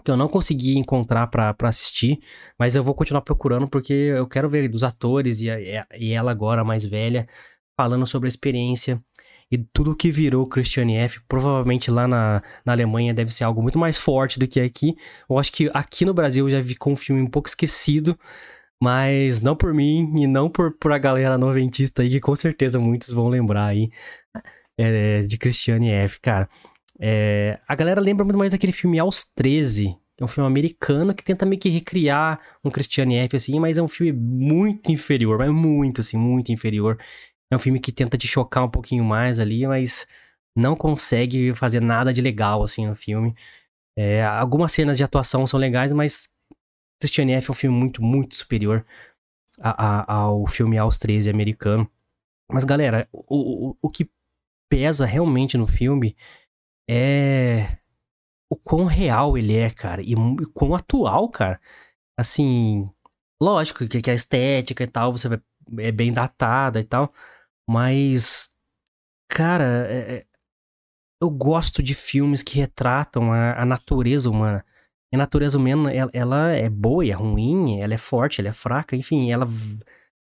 que 0.04 0.12
eu 0.12 0.18
não 0.18 0.28
consegui 0.28 0.78
encontrar 0.78 1.28
para 1.28 1.56
assistir, 1.64 2.20
mas 2.58 2.76
eu 2.76 2.84
vou 2.84 2.96
continuar 2.96 3.22
procurando 3.22 3.68
porque 3.68 3.94
eu 3.94 4.28
quero 4.28 4.50
ver 4.50 4.68
dos 4.68 4.84
atores 4.84 5.42
e, 5.42 5.50
a, 5.50 5.86
e 5.98 6.12
ela 6.14 6.32
agora 6.32 6.64
mais 6.64 6.84
velha 6.84 7.28
falando 7.78 8.06
sobre 8.06 8.28
a 8.28 8.30
experiência 8.30 9.02
e 9.52 9.58
tudo 9.58 9.96
que 9.96 10.10
virou 10.10 10.48
Christiane 10.48 10.96
F. 10.96 11.20
Provavelmente 11.28 11.92
lá 11.92 12.08
na, 12.08 12.42
na 12.66 12.72
Alemanha 12.72 13.14
deve 13.14 13.34
ser 13.34 13.44
algo 13.44 13.62
muito 13.62 13.78
mais 13.78 13.98
forte 13.98 14.40
do 14.40 14.48
que 14.48 14.60
aqui. 14.62 14.96
Eu 15.30 15.38
acho 15.38 15.52
que 15.52 15.70
aqui 15.74 16.06
no 16.06 16.14
Brasil 16.14 16.50
já 16.50 16.64
ficou 16.64 16.94
um 16.94 16.96
filme 16.96 17.22
um 17.22 17.28
pouco 17.28 17.50
esquecido, 17.50 18.18
mas 18.82 19.42
não 19.42 19.56
por 19.56 19.74
mim 19.74 20.12
e 20.18 20.26
não 20.26 20.50
por, 20.50 20.72
por 20.78 20.92
a 20.94 20.98
galera 20.98 21.38
noventista 21.38 22.02
aí, 22.02 22.10
que 22.10 22.20
com 22.20 22.36
certeza 22.36 22.80
muitos 22.80 23.12
vão 23.12 23.28
lembrar 23.28 23.68
aí 23.68 23.92
é, 24.78 25.22
de 25.22 25.38
Christiane 25.38 25.92
F. 25.92 26.20
Cara, 26.22 26.50
é, 27.04 27.60
a 27.68 27.74
galera 27.74 28.00
lembra 28.00 28.24
muito 28.24 28.38
mais 28.38 28.52
daquele 28.52 28.72
filme 28.72 29.00
Aos 29.00 29.26
13, 29.26 29.98
que 30.16 30.24
é 30.24 30.24
um 30.24 30.28
filme 30.28 30.48
americano 30.48 31.16
que 31.16 31.24
tenta 31.24 31.48
meio 31.48 31.60
que 31.60 31.68
recriar 31.68 32.40
um 32.64 32.70
Christiane 32.70 33.16
F, 33.16 33.36
assim, 33.36 33.60
mas 33.60 33.80
é 33.80 33.82
um 33.82 33.88
filme 33.88 34.14
muito 34.14 34.92
inferior, 34.92 35.40
mas 35.40 35.52
muito, 35.52 36.02
assim, 36.02 36.16
muito 36.16 36.52
inferior. 36.52 37.00
É 37.50 37.56
um 37.56 37.60
filme 37.60 37.80
que 37.80 37.92
tenta 37.92 38.20
te 38.20 38.28
chocar 38.28 38.64
um 38.64 38.70
pouquinho 38.70 39.04
mais 39.04 39.40
ali, 39.40 39.66
mas 39.66 40.06
não 40.56 40.76
consegue 40.76 41.56
fazer 41.56 41.82
nada 41.82 42.14
de 42.14 42.22
legal, 42.22 42.62
assim, 42.62 42.86
no 42.86 42.96
filme. 42.96 43.36
É, 43.98 44.24
algumas 44.24 44.72
cenas 44.72 44.96
de 44.96 45.04
atuação 45.04 45.48
são 45.48 45.60
legais, 45.60 45.92
mas 45.92 46.30
Christiane 47.00 47.34
F 47.34 47.50
é 47.50 47.52
um 47.52 47.56
filme 47.56 47.76
muito, 47.76 48.04
muito 48.04 48.36
superior 48.36 48.86
a, 49.60 50.04
a, 50.04 50.14
ao 50.14 50.46
filme 50.46 50.78
Aos 50.78 51.00
13 51.00 51.32
americano. 51.32 51.90
Mas, 52.52 52.64
galera, 52.64 53.10
o, 53.12 53.70
o, 53.70 53.78
o 53.82 53.90
que 53.90 54.08
pesa 54.70 55.06
realmente 55.06 55.58
no 55.58 55.66
filme 55.66 56.16
é 56.90 57.78
o 58.50 58.56
quão 58.58 58.86
real 58.86 59.38
ele 59.38 59.56
é, 59.56 59.70
cara, 59.70 60.02
e, 60.02 60.12
e 60.14 60.46
quão 60.54 60.76
atual, 60.76 61.30
cara. 61.30 61.60
Assim, 62.18 62.90
lógico 63.42 63.88
que, 63.88 64.02
que 64.02 64.12
a 64.12 64.14
estética 64.14 64.84
e 64.84 64.88
tal, 64.88 65.12
você 65.12 65.30
vai, 65.30 65.42
é 65.80 65.92
bem 65.92 66.14
datada 66.14 66.80
e 66.80 66.84
tal, 66.84 67.14
mas, 67.70 68.50
cara, 69.30 69.88
é, 69.90 70.16
é 70.18 70.26
eu 71.22 71.30
gosto 71.30 71.84
de 71.84 71.94
filmes 71.94 72.42
que 72.42 72.58
retratam 72.58 73.32
a, 73.32 73.62
a 73.62 73.66
natureza 73.66 74.30
humana. 74.30 74.66
E 75.14 75.16
a 75.16 75.20
natureza 75.20 75.58
humana, 75.58 75.94
ela, 75.94 76.10
ela, 76.14 76.52
é 76.52 76.70
boa, 76.70 77.06
é 77.06 77.12
ruim, 77.12 77.80
ela 77.80 77.94
é 77.94 77.98
forte, 77.98 78.42
ela 78.42 78.50
é 78.50 78.54
fraca, 78.54 78.96
enfim, 78.96 79.32
ela 79.32 79.46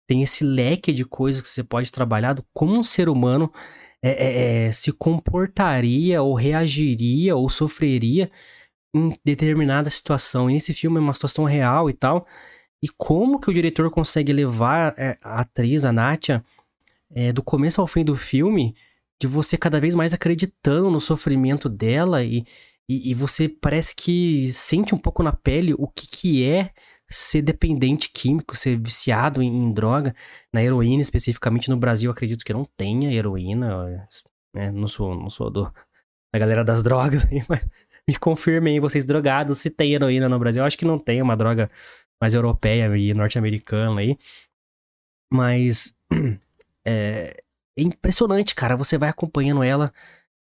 tem 0.07 0.23
esse 0.23 0.45
leque 0.45 0.93
de 0.93 1.05
coisas 1.05 1.43
que 1.43 1.49
você 1.49 1.65
pode 1.65 1.91
trabalhar 1.91 2.37
como 2.53 2.79
um 2.79 2.83
ser 2.83 3.09
humano 3.09 3.53
é, 4.07 4.11
é, 4.11 4.67
é, 4.67 4.73
se 4.73 4.93
comportaria 4.93 6.21
ou 6.23 6.35
reagiria 6.35 7.35
ou 7.35 7.49
sofreria 7.49 8.31
em 8.95 9.19
determinada 9.25 9.89
situação. 9.89 10.51
E 10.51 10.53
nesse 10.53 10.75
filme 10.75 10.99
é 10.99 11.01
uma 11.01 11.15
situação 11.15 11.45
real 11.45 11.89
e 11.89 11.95
tal. 11.95 12.27
E 12.83 12.89
como 12.99 13.41
que 13.41 13.49
o 13.49 13.55
diretor 13.55 13.91
consegue 13.91 14.31
levar 14.31 14.95
é, 14.99 15.17
a 15.23 15.41
atriz, 15.41 15.87
a 15.87 15.93
Natia, 15.93 16.45
é, 17.15 17.33
do 17.33 17.43
começo 17.43 17.81
ao 17.81 17.87
fim 17.87 18.05
do 18.05 18.15
filme, 18.15 18.77
de 19.19 19.27
você 19.27 19.57
cada 19.57 19.81
vez 19.81 19.95
mais 19.95 20.13
acreditando 20.13 20.91
no 20.91 21.01
sofrimento 21.01 21.67
dela 21.67 22.23
e, 22.23 22.45
e, 22.87 23.11
e 23.11 23.15
você 23.15 23.49
parece 23.49 23.95
que 23.97 24.51
sente 24.53 24.95
um 24.95 24.99
pouco 24.99 25.23
na 25.23 25.33
pele 25.33 25.73
o 25.79 25.89
que, 25.89 26.07
que 26.07 26.47
é 26.47 26.73
ser 27.09 27.43
dependente 27.43 28.11
químico, 28.11 28.57
ser 28.57 28.79
viciado 28.79 29.43
em, 29.43 29.49
em, 29.49 29.73
droga, 29.73 30.15
na 30.53 30.63
heroína 30.63 31.03
especificamente 31.03 31.71
no 31.71 31.77
Brasil, 31.77 32.11
acredito 32.11 32.45
que 32.45 32.53
não 32.53 32.65
tenha 32.77 33.13
heroína, 33.13 34.09
né? 34.55 34.71
Não 34.71 34.87
sou, 34.87 35.15
não 35.15 35.31
sou 35.31 35.51
do, 35.51 35.73
da 36.33 36.39
galera 36.39 36.65
das 36.65 36.83
drogas, 36.83 37.27
mas 37.49 37.67
me 38.09 38.17
confirmem 38.17 38.81
vocês 38.81 39.05
drogados 39.05 39.59
se 39.59 39.71
tem 39.71 39.95
heroína 39.95 40.29
no 40.29 40.39
Brasil. 40.39 40.63
Eu 40.63 40.67
acho 40.67 40.79
que 40.79 40.85
não 40.85 40.99
tem, 40.99 41.21
é 41.21 41.23
uma 41.23 41.37
droga 41.37 41.71
mais 42.21 42.35
europeia 42.35 42.97
e 42.97 43.13
norte-americana 43.15 44.01
aí. 44.01 44.19
Mas 45.33 45.95
é, 46.85 47.37
é, 47.77 47.83
impressionante, 47.83 48.55
cara. 48.55 48.77
Você 48.77 48.97
vai 48.97 49.09
acompanhando 49.09 49.63
ela, 49.63 49.93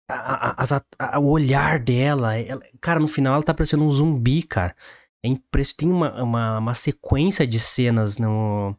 a, 0.09 0.63
a, 0.63 0.83
a, 0.99 1.19
o 1.19 1.27
olhar 1.29 1.79
dela. 1.79 2.37
Ela, 2.37 2.63
cara, 2.81 3.01
no 3.01 3.07
final 3.07 3.35
ela 3.35 3.43
tá 3.43 3.55
parecendo 3.55 3.85
um 3.85 3.91
zumbi, 3.91 4.43
cara. 4.43 4.75
É 5.25 5.29
impressionante. 5.29 5.77
Tem 5.77 5.91
uma, 5.91 6.23
uma, 6.23 6.59
uma 6.59 6.75
sequência 6.75 7.47
de 7.47 7.59
cenas 7.59 8.19
no, 8.19 8.77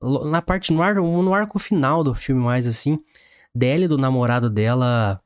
na 0.00 0.42
parte 0.42 0.72
no, 0.72 0.82
ar, 0.82 0.94
no 0.96 1.34
arco 1.34 1.58
final 1.58 2.04
do 2.04 2.14
filme, 2.14 2.42
mais 2.42 2.66
assim, 2.66 2.98
dela 3.54 3.84
e 3.84 3.88
do 3.88 3.96
namorado 3.98 4.50
dela, 4.50 5.22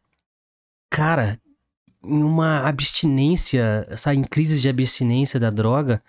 cara, 0.91 1.41
em 2.05 2.23
uma 2.23 2.61
abstinência, 2.69 3.89
sabe, 3.97 4.19
em 4.19 4.25
crise 4.25 4.61
de 4.61 4.69
abstinência 4.69 5.41
da 5.41 5.51
droga. 5.51 6.03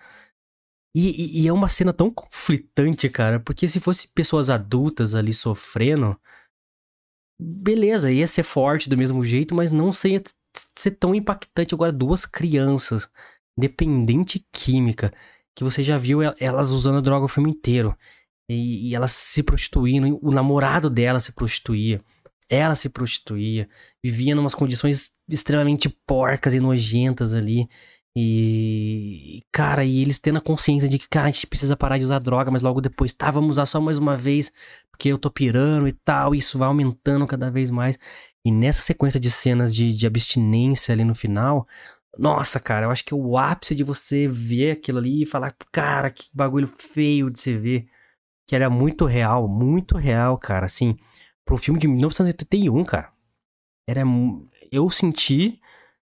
E, 0.94 1.40
e, 1.40 1.42
e, 1.42 1.48
é 1.48 1.52
uma 1.52 1.68
cena 1.68 1.92
tão 1.92 2.10
conflitante, 2.10 3.08
cara, 3.08 3.38
porque 3.40 3.68
se 3.68 3.78
fosse 3.78 4.08
pessoas 4.08 4.50
adultas 4.50 5.14
ali 5.14 5.32
sofrendo, 5.32 6.18
beleza, 7.40 8.10
ia 8.10 8.26
ser 8.26 8.42
forte 8.42 8.88
do 8.88 8.96
mesmo 8.96 9.24
jeito, 9.24 9.54
mas 9.54 9.70
não 9.70 9.92
seria 9.92 10.22
ser 10.76 10.92
tão 10.92 11.14
impactante. 11.14 11.74
Agora, 11.74 11.92
duas 11.92 12.26
crianças 12.26 13.08
dependente 13.60 14.44
química, 14.52 15.12
que 15.54 15.62
você 15.62 15.82
já 15.82 15.98
viu 15.98 16.20
elas 16.38 16.72
usando 16.72 17.02
droga 17.02 17.26
o 17.26 17.28
filme 17.28 17.50
inteiro. 17.50 17.96
E, 18.48 18.88
e 18.88 18.94
elas 18.96 19.12
se 19.12 19.42
prostituindo, 19.42 20.18
o 20.20 20.32
namorado 20.32 20.90
dela 20.90 21.20
se 21.20 21.32
prostituía, 21.32 22.02
ela 22.48 22.74
se 22.74 22.88
prostituía, 22.88 23.68
vivia 24.02 24.32
em 24.32 24.38
umas 24.38 24.54
condições 24.54 25.12
extremamente 25.28 25.88
porcas 26.04 26.52
e 26.52 26.58
nojentas 26.58 27.32
ali. 27.32 27.68
E, 28.16 29.44
cara, 29.52 29.84
e 29.84 30.02
eles 30.02 30.18
tendo 30.18 30.38
a 30.38 30.40
consciência 30.40 30.88
de 30.88 30.98
que, 30.98 31.08
cara, 31.08 31.28
a 31.28 31.30
gente 31.30 31.46
precisa 31.46 31.76
parar 31.76 31.96
de 31.96 32.04
usar 32.04 32.18
droga, 32.18 32.50
mas 32.50 32.60
logo 32.60 32.80
depois, 32.80 33.12
tá, 33.12 33.30
vamos 33.30 33.50
usar 33.50 33.66
só 33.66 33.80
mais 33.80 33.98
uma 33.98 34.16
vez, 34.16 34.50
porque 34.90 35.08
eu 35.08 35.18
tô 35.18 35.30
pirando 35.30 35.86
e 35.86 35.92
tal, 35.92 36.34
e 36.34 36.38
isso 36.38 36.58
vai 36.58 36.66
aumentando 36.66 37.26
cada 37.28 37.50
vez 37.50 37.70
mais. 37.70 37.98
E 38.44 38.50
nessa 38.50 38.80
sequência 38.80 39.20
de 39.20 39.30
cenas 39.30 39.74
de, 39.74 39.94
de 39.94 40.06
abstinência 40.06 40.92
ali 40.92 41.04
no 41.04 41.14
final, 41.14 41.68
nossa, 42.18 42.58
cara, 42.58 42.86
eu 42.86 42.90
acho 42.90 43.04
que 43.04 43.14
é 43.14 43.16
o 43.16 43.38
ápice 43.38 43.74
de 43.74 43.84
você 43.84 44.26
ver 44.26 44.72
aquilo 44.72 44.98
ali 44.98 45.22
e 45.22 45.26
falar, 45.26 45.54
cara, 45.72 46.10
que 46.10 46.28
bagulho 46.34 46.66
feio 46.68 47.30
de 47.30 47.40
se 47.40 47.56
ver. 47.56 47.88
Que 48.46 48.56
era 48.56 48.68
muito 48.68 49.06
real, 49.06 49.48
muito 49.48 49.96
real, 49.96 50.36
cara. 50.38 50.66
Assim, 50.66 50.96
pro 51.44 51.56
filme 51.56 51.78
de 51.80 51.88
1981, 51.88 52.84
cara. 52.84 53.12
Era. 53.88 54.02
Eu 54.72 54.90
senti, 54.90 55.60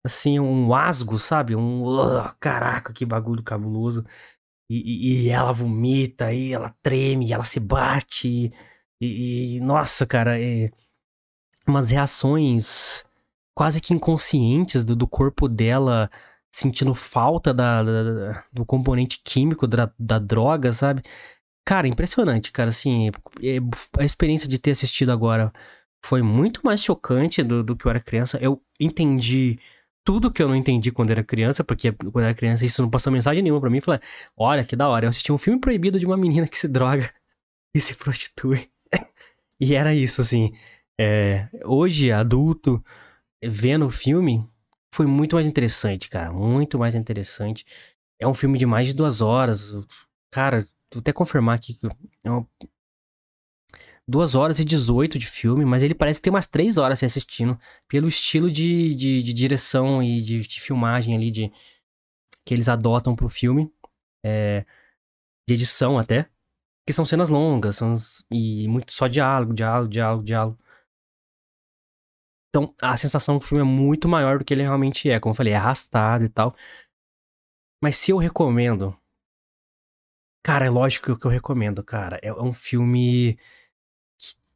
assim, 0.03 0.39
um 0.39 0.73
asgo, 0.73 1.17
sabe? 1.17 1.55
Um. 1.55 1.83
Caraca, 2.39 2.93
que 2.93 3.05
bagulho 3.05 3.43
cabuloso. 3.43 4.05
E, 4.69 5.23
e, 5.23 5.27
e, 5.27 5.29
ela 5.29 5.51
vomita, 5.53 6.33
e 6.33 6.53
ela 6.53 6.75
treme, 6.81 7.27
e 7.27 7.33
ela 7.33 7.43
se 7.43 7.59
bate. 7.59 8.51
E, 9.01 9.57
e 9.57 9.59
nossa, 9.61 10.05
cara, 10.05 10.39
é. 10.39 10.71
Umas 11.67 11.91
reações 11.91 13.06
quase 13.57 13.81
que 13.81 13.91
inconscientes 13.91 14.83
do, 14.83 14.95
do 14.95 15.07
corpo 15.07 15.49
dela 15.49 16.11
sentindo 16.51 16.93
falta 16.93 17.51
da, 17.51 17.81
da, 17.81 18.43
do 18.53 18.63
componente 18.63 19.19
químico 19.23 19.65
da, 19.65 19.91
da 19.97 20.19
droga, 20.19 20.71
sabe? 20.71 21.01
Cara, 21.65 21.87
impressionante, 21.87 22.51
cara, 22.51 22.69
assim, 22.69 23.09
é, 23.41 23.57
a 23.99 24.05
experiência 24.05 24.47
de 24.47 24.59
ter 24.59 24.69
assistido 24.71 25.11
agora 25.11 25.51
foi 26.05 26.21
muito 26.21 26.61
mais 26.63 26.83
chocante 26.83 27.41
do, 27.41 27.63
do 27.63 27.75
que 27.75 27.87
eu 27.87 27.89
era 27.89 27.99
criança. 27.99 28.37
Eu 28.39 28.61
entendi 28.79 29.59
tudo 30.05 30.31
que 30.31 30.43
eu 30.43 30.47
não 30.47 30.55
entendi 30.55 30.91
quando 30.91 31.09
era 31.09 31.23
criança, 31.23 31.63
porque 31.63 31.91
quando 31.91 32.25
era 32.25 32.35
criança 32.35 32.63
isso 32.63 32.83
não 32.83 32.91
passou 32.91 33.11
mensagem 33.11 33.41
nenhuma 33.41 33.59
para 33.59 33.71
mim. 33.71 33.81
Falei, 33.81 33.99
olha 34.37 34.63
que 34.63 34.75
da 34.75 34.87
hora, 34.87 35.05
eu 35.05 35.09
assisti 35.09 35.31
um 35.31 35.37
filme 35.37 35.59
proibido 35.59 35.99
de 35.99 36.05
uma 36.05 36.15
menina 36.15 36.47
que 36.47 36.59
se 36.59 36.67
droga 36.67 37.11
e 37.73 37.81
se 37.81 37.95
prostitui. 37.95 38.69
e 39.59 39.73
era 39.73 39.95
isso, 39.95 40.21
assim. 40.21 40.53
É, 40.99 41.47
hoje, 41.65 42.11
adulto, 42.11 42.83
vendo 43.43 43.85
o 43.85 43.89
filme, 43.89 44.47
foi 44.93 45.05
muito 45.05 45.35
mais 45.35 45.47
interessante, 45.47 46.09
cara. 46.09 46.31
Muito 46.31 46.79
mais 46.79 46.95
interessante. 46.95 47.65
É 48.19 48.27
um 48.27 48.33
filme 48.33 48.57
de 48.57 48.65
mais 48.65 48.87
de 48.87 48.93
duas 48.93 49.21
horas. 49.21 49.73
Cara, 50.31 50.59
vou 50.91 50.99
até 50.99 51.13
confirmar 51.13 51.55
aqui. 51.55 51.77
É 52.23 52.29
uma... 52.29 52.47
Duas 54.09 54.35
horas 54.35 54.57
e 54.59 54.65
18 54.65 55.19
de 55.19 55.27
filme, 55.27 55.65
mas 55.65 55.83
ele 55.83 55.93
parece 55.93 56.21
ter 56.21 56.29
umas 56.29 56.47
três 56.47 56.77
horas 56.77 56.99
se 56.99 57.05
assistindo, 57.05 57.59
pelo 57.89 58.07
estilo 58.07 58.49
de, 58.49 58.95
de, 58.95 59.21
de 59.21 59.33
direção 59.33 60.01
e 60.01 60.21
de, 60.21 60.39
de, 60.39 60.61
filmagem 60.61 61.13
ali 61.13 61.29
de, 61.29 61.51
que 62.45 62.53
eles 62.53 62.69
adotam 62.69 63.15
pro 63.15 63.27
filme. 63.27 63.69
É, 64.25 64.65
de 65.47 65.53
edição 65.53 65.97
até. 65.97 66.29
Que 66.85 66.93
são 66.93 67.05
cenas 67.05 67.29
longas, 67.29 67.75
são, 67.75 67.97
e 68.31 68.67
muito 68.69 68.93
só 68.93 69.07
diálogo, 69.07 69.53
diálogo, 69.53 69.89
diálogo, 69.89 70.23
diálogo. 70.23 70.59
Então, 72.57 72.73
a 72.81 72.97
sensação 72.97 73.37
do 73.37 73.43
filme 73.43 73.61
é 73.61 73.67
muito 73.67 74.07
maior 74.07 74.39
do 74.39 74.45
que 74.45 74.51
ele 74.51 74.63
realmente 74.63 75.07
é. 75.07 75.19
Como 75.19 75.31
eu 75.31 75.35
falei, 75.35 75.53
é 75.53 75.55
arrastado 75.55 76.25
e 76.25 76.29
tal. 76.29 76.55
Mas 77.81 77.97
se 77.97 78.11
eu 78.11 78.17
recomendo. 78.17 78.97
Cara, 80.43 80.65
é 80.65 80.69
lógico 80.69 81.15
que 81.15 81.27
eu 81.27 81.29
recomendo, 81.29 81.83
cara. 81.83 82.19
É 82.23 82.33
um 82.33 82.51
filme. 82.51 83.37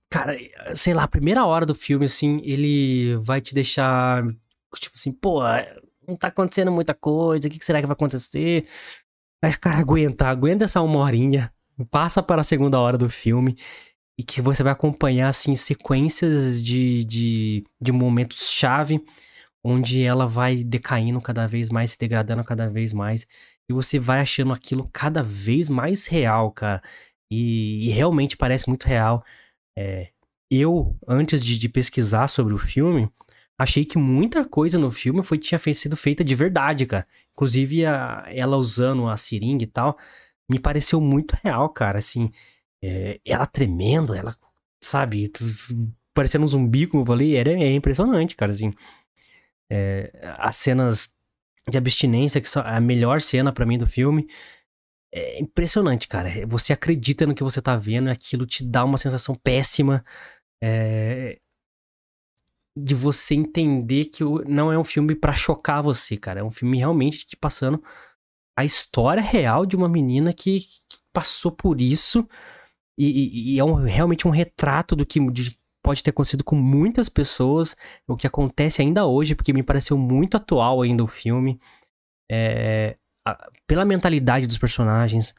Cara, 0.10 0.36
sei 0.74 0.96
lá, 0.96 1.04
a 1.04 1.08
primeira 1.08 1.46
hora 1.46 1.64
do 1.66 1.76
filme, 1.76 2.06
assim, 2.06 2.42
ele 2.44 3.16
vai 3.18 3.40
te 3.40 3.54
deixar. 3.54 4.24
Tipo 4.76 4.96
assim, 4.96 5.12
pô, 5.12 5.42
não 6.08 6.16
tá 6.16 6.30
acontecendo 6.30 6.72
muita 6.72 6.94
coisa, 6.96 7.48
o 7.48 7.52
que 7.52 7.64
será 7.64 7.82
que 7.82 7.86
vai 7.86 7.94
acontecer? 7.94 8.66
Mas, 9.44 9.56
cara, 9.56 9.78
aguenta, 9.80 10.28
aguenta 10.28 10.64
essa 10.66 10.82
uma 10.82 11.00
horinha. 11.00 11.54
Passa 11.92 12.24
para 12.24 12.42
a 12.42 12.44
segunda 12.44 12.80
hora 12.80 12.98
do 12.98 13.10
filme 13.10 13.58
e 14.19 14.24
que 14.24 14.41
você 14.41 14.63
vai 14.63 14.74
acompanhar 14.74 15.30
assim 15.30 15.56
sequências 15.56 16.63
de, 16.63 17.04
de, 17.04 17.63
de 17.82 17.91
momentos 17.91 18.50
chave 18.50 19.04
onde 19.63 20.04
ela 20.04 20.26
vai 20.28 20.63
decaindo 20.63 21.21
cada 21.21 21.47
vez 21.47 21.69
mais, 21.69 21.91
se 21.91 22.00
degradando 22.00 22.43
cada 22.43 22.69
vez 22.69 22.93
mais 22.93 23.28
e 23.69 23.74
você 23.74 24.00
vai 24.00 24.19
achando 24.19 24.54
aquilo 24.54 24.89
cada 24.91 25.24
vez 25.24 25.69
mais 25.69 26.08
real, 26.08 26.52
cara. 26.52 26.82
E, 27.32 27.88
e 27.88 27.89
realmente 27.91 28.36
parece 28.36 28.67
muito 28.67 28.86
real. 28.86 29.24
É, 29.78 30.10
eu, 30.50 30.95
antes 31.08 31.43
de, 31.43 31.58
de, 31.58 31.69
pesquisar 31.69 32.28
sobre 32.28 32.54
o 32.54 32.58
filme, 32.58 33.10
achei 33.58 33.86
que 33.86 33.97
muita 33.97 34.43
coisa 34.43 34.78
no 34.78 34.91
filme 34.91 35.24
foi 35.24 35.38
tinha 35.38 35.58
sido 35.74 35.95
feita 35.95 36.24
de 36.24 36.36
verdade, 36.36 36.86
cara. 36.86 37.08
Inclusive 37.34 37.86
a, 37.86 38.26
ela 38.28 38.58
usando 38.58 39.08
a 39.08 39.15
seringa 39.15 39.63
e 39.63 39.67
tal, 39.67 39.97
me 40.50 40.60
pareceu 40.60 41.00
muito 41.00 41.38
real, 41.43 41.69
cara. 41.69 42.00
Assim, 42.00 42.32
é, 42.84 43.20
ela 43.26 43.46
tremendo, 43.46 44.13
ela, 44.13 44.36
sabe, 44.84 45.32
parecendo 46.13 46.46
um 46.46 46.48
zumbi, 46.48 46.88
como 46.88 47.04
eu 47.04 47.08
falei, 47.08 47.36
era, 47.36 47.52
é 47.52 47.74
impressionante, 47.74 48.36
cara, 48.36 48.52
assim. 48.52 48.72
É, 49.70 50.12
as 50.38 50.56
cenas 50.56 51.15
de 51.70 51.78
abstinência, 51.78 52.41
que 52.41 52.50
são 52.50 52.63
a 52.65 52.80
melhor 52.82 53.22
cena 53.22 53.54
para 53.54 53.65
mim 53.65 53.78
do 53.78 53.88
filme, 53.88 54.28
é 55.13 55.39
impressionante, 55.41 56.08
cara. 56.08 56.46
Você 56.48 56.74
acredita 56.74 57.26
no 57.26 57.36
que 57.36 57.44
você 57.44 57.62
tá 57.62 57.76
vendo, 57.76 58.10
aquilo 58.10 58.46
te 58.46 58.63
dá 58.63 58.84
uma 58.84 58.98
sensação 58.98 59.36
péssima. 59.36 60.04
É... 60.63 61.39
de 62.78 62.96
você 62.96 63.36
entender 63.36 64.06
que 64.06 64.24
não 64.48 64.72
é 64.72 64.78
um 64.78 64.84
filme 64.84 65.15
para 65.15 65.34
chocar 65.34 65.82
você, 65.84 66.17
cara. 66.17 66.39
É 66.39 66.44
um 66.44 66.52
filme 66.52 66.78
realmente 66.78 67.26
te 67.26 67.36
passando 67.38 67.84
a 68.58 68.65
história 68.65 69.24
real 69.24 69.65
de 69.65 69.76
uma 69.76 69.89
menina 69.89 70.34
que, 70.34 70.60
que 70.60 71.00
passou 71.13 71.52
por 71.52 71.82
isso 71.82 72.28
e, 73.10 73.56
e, 73.56 73.60
é 73.60 73.64
um, 73.64 73.74
realmente 73.74 74.28
um 74.28 74.32
retrato 74.32 74.96
do 74.96 75.06
que 75.06 75.20
de, 75.32 75.58
pode 75.84 76.04
ter 76.04 76.12
acontecido 76.12 76.44
com 76.44 76.56
muitas 76.56 77.10
pessoas, 77.10 77.76
o 78.08 78.16
que 78.16 78.28
acontece 78.28 78.82
ainda 78.82 79.06
hoje, 79.06 79.36
porque 79.36 79.54
me 79.54 79.64
pareceu 79.64 79.98
muito 79.98 80.38
atual 80.38 80.82
ainda 80.82 81.04
o 81.04 81.08
filme. 81.08 81.60
É, 82.32 82.98
a, 83.28 83.50
pela 83.68 83.86
mentalidade 83.86 84.48
dos 84.48 84.58
personagens, 84.58 85.34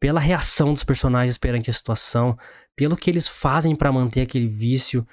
pela 0.00 0.20
reação 0.20 0.72
dos 0.72 0.84
personagens 0.84 1.38
perante 1.38 1.70
a 1.70 1.72
situação, 1.72 2.36
pelo 2.76 2.96
que 2.96 3.10
eles 3.10 3.28
fazem 3.28 3.76
para 3.76 3.92
manter 3.92 4.22
aquele 4.22 4.48
vício. 4.48 5.06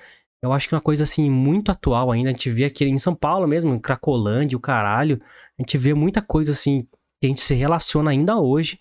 Eu 0.44 0.52
acho 0.52 0.68
que 0.68 0.74
é 0.74 0.78
uma 0.78 0.82
coisa 0.82 1.04
assim 1.04 1.30
muito 1.30 1.72
atual 1.72 2.12
ainda. 2.12 2.30
A 2.30 2.34
gente 2.34 2.50
vê 2.50 2.66
aqui 2.66 2.84
em 2.84 2.98
São 2.98 3.14
Paulo 3.14 3.48
mesmo, 3.48 3.74
em 3.74 3.80
Cracolândia, 3.80 4.58
o 4.58 4.62
caralho. 4.62 5.22
A 5.58 5.62
gente 5.62 5.78
vê 5.78 5.94
muita 5.94 6.22
coisa 6.22 6.52
assim 6.52 6.88
que 7.22 7.26
a 7.26 7.28
gente 7.28 7.42
se 7.42 7.54
relaciona 7.54 8.10
ainda 8.10 8.40
hoje 8.40 8.80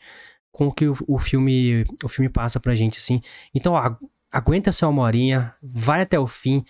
com 0.53 0.69
o 0.69 0.73
que 0.73 0.87
o, 0.89 1.19
filme 1.19 1.85
o 2.03 2.09
filme 2.09 2.29
passa 2.29 2.59
pra 2.59 2.75
gente 2.75 2.99
assim. 2.99 3.21
Então, 3.55 3.75
aguenta 4.31 4.71
essa 4.71 4.89
uma 4.89 5.03
horinha, 5.03 5.55
vai 5.63 6.03
até 6.03 6.19
o 6.19 6.27
fim. 6.27 6.65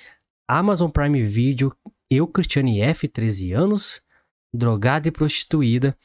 Amazon 0.46 0.90
Prime 0.90 1.22
Video, 1.24 1.74
eu, 2.10 2.26
Cristiane 2.26 2.80
F, 2.82 3.06
13 3.06 3.52
anos, 3.52 4.02
drogada 4.52 5.08
e 5.08 5.12
prostituída. 5.12 5.96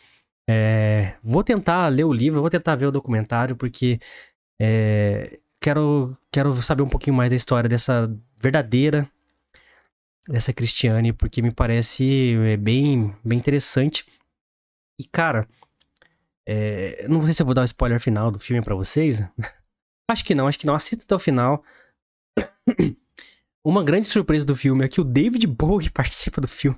É, 0.47 1.15
vou 1.23 1.43
tentar 1.43 1.88
ler 1.88 2.03
o 2.03 2.13
livro, 2.13 2.41
vou 2.41 2.49
tentar 2.49 2.75
ver 2.75 2.85
o 2.85 2.91
documentário, 2.91 3.55
porque 3.55 3.99
é, 4.61 5.39
quero, 5.59 6.15
quero 6.31 6.53
saber 6.61 6.83
um 6.83 6.89
pouquinho 6.89 7.15
mais 7.15 7.31
da 7.31 7.35
história 7.35 7.67
dessa 7.67 8.07
verdadeira, 8.41 9.09
dessa 10.27 10.53
Cristiane, 10.53 11.11
porque 11.11 11.41
me 11.41 11.51
parece 11.51 12.35
é, 12.45 12.57
bem, 12.57 13.15
bem 13.23 13.39
interessante. 13.39 14.05
E, 14.99 15.07
cara, 15.07 15.47
é, 16.47 17.08
não 17.08 17.21
sei 17.21 17.34
se 17.34 17.41
eu 17.41 17.45
vou 17.45 17.55
dar 17.55 17.62
o 17.62 17.65
spoiler 17.65 17.99
final 17.99 18.29
do 18.29 18.39
filme 18.39 18.62
para 18.62 18.75
vocês. 18.75 19.23
acho 20.10 20.23
que 20.23 20.36
não, 20.36 20.47
acho 20.47 20.60
que 20.60 20.67
não. 20.67 20.75
Assista 20.75 21.03
até 21.03 21.15
o 21.15 21.19
final. 21.19 21.63
Uma 23.65 23.84
grande 23.84 24.08
surpresa 24.08 24.45
do 24.45 24.55
filme 24.55 24.86
é 24.86 24.88
que 24.88 25.01
o 25.01 25.03
David 25.03 25.47
Bowie 25.47 25.89
participa 25.91 26.39
do 26.39 26.47
filme. 26.47 26.77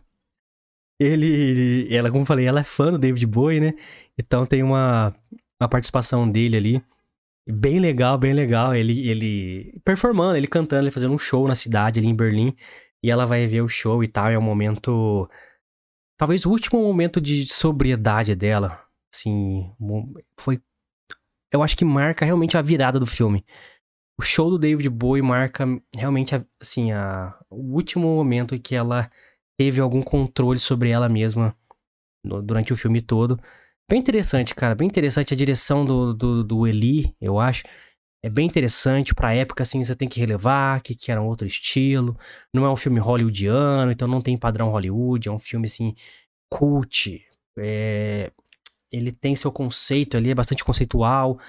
Ele, 1.00 1.88
ela, 1.94 2.10
como 2.10 2.22
eu 2.22 2.26
falei, 2.26 2.46
ela 2.46 2.62
é 2.62 2.64
fã 2.64 2.92
do 2.92 2.98
David 2.98 3.28
Bowie, 3.28 3.60
né? 3.60 3.74
Então 4.18 4.46
tem 4.46 4.64
uma, 4.64 5.14
uma 5.62 5.70
participação 5.70 6.30
dele 6.30 6.58
ali. 6.58 6.84
Bem 7.48 7.80
legal, 7.80 8.18
bem 8.18 8.34
legal. 8.34 8.74
Ele, 8.74 9.08
ele 9.08 9.80
performando, 9.84 10.38
ele 10.38 10.48
cantando, 10.48 10.84
ele 10.84 10.92
fazendo 10.92 11.14
um 11.14 11.18
show 11.18 11.48
na 11.48 11.56
cidade 11.56 12.00
ali 12.00 12.08
em 12.08 12.16
Berlim. 12.16 12.56
E 13.04 13.12
ela 13.12 13.26
vai 13.28 13.46
ver 13.46 13.62
o 13.62 13.68
show 13.68 14.04
e 14.04 14.08
tal. 14.08 14.30
É 14.30 14.40
um 14.40 14.42
momento. 14.42 15.30
Talvez 16.18 16.46
o 16.46 16.50
último 16.50 16.82
momento 16.82 17.22
de 17.22 17.46
sobriedade 17.46 18.34
dela. 18.34 18.87
Assim, 19.18 19.72
foi. 20.40 20.62
Eu 21.52 21.64
acho 21.64 21.76
que 21.76 21.84
marca 21.84 22.24
realmente 22.24 22.56
a 22.56 22.62
virada 22.62 23.00
do 23.00 23.06
filme. 23.06 23.44
O 24.20 24.24
show 24.24 24.50
do 24.50 24.60
David 24.60 24.90
Bowie 24.90 25.22
marca 25.22 25.66
realmente, 25.96 26.36
assim, 26.62 26.92
a, 26.92 27.38
o 27.50 27.76
último 27.76 28.08
momento 28.16 28.54
em 28.54 28.60
que 28.60 28.76
ela 28.76 29.10
teve 29.60 29.82
algum 29.82 30.02
controle 30.02 30.60
sobre 30.60 30.90
ela 30.90 31.10
mesma 31.10 31.56
no, 32.24 32.42
durante 32.42 32.74
o 32.74 32.76
filme 32.76 33.02
todo. 33.02 33.40
Bem 33.90 34.00
interessante, 34.00 34.54
cara. 34.54 34.76
Bem 34.76 34.88
interessante 34.88 35.34
a 35.34 35.38
direção 35.38 35.86
do, 35.86 36.14
do, 36.14 36.44
do 36.44 36.68
Eli, 36.68 37.16
eu 37.22 37.40
acho. 37.40 37.64
É 38.24 38.30
bem 38.30 38.46
interessante. 38.46 39.16
Pra 39.16 39.34
época, 39.34 39.64
assim, 39.64 39.84
você 39.84 39.96
tem 39.96 40.10
que 40.10 40.20
relevar 40.20 40.82
que, 40.82 40.96
que 40.96 41.12
era 41.12 41.22
um 41.22 41.28
outro 41.28 41.48
estilo. 41.48 42.18
Não 42.54 42.66
é 42.66 42.70
um 42.70 42.76
filme 42.76 43.00
hollywoodiano, 43.00 43.92
então 43.92 44.08
não 44.08 44.22
tem 44.22 44.38
padrão 44.38 44.70
Hollywood. 44.70 45.30
É 45.30 45.32
um 45.32 45.40
filme, 45.40 45.68
assim, 45.68 45.96
cult. 46.50 47.24
É... 47.58 48.32
Ele 48.92 49.12
tem 49.12 49.36
seu 49.36 49.52
conceito 49.52 50.18
ali, 50.18 50.32
é 50.32 50.36
bastante 50.36 50.64
conceitual. 50.64 51.40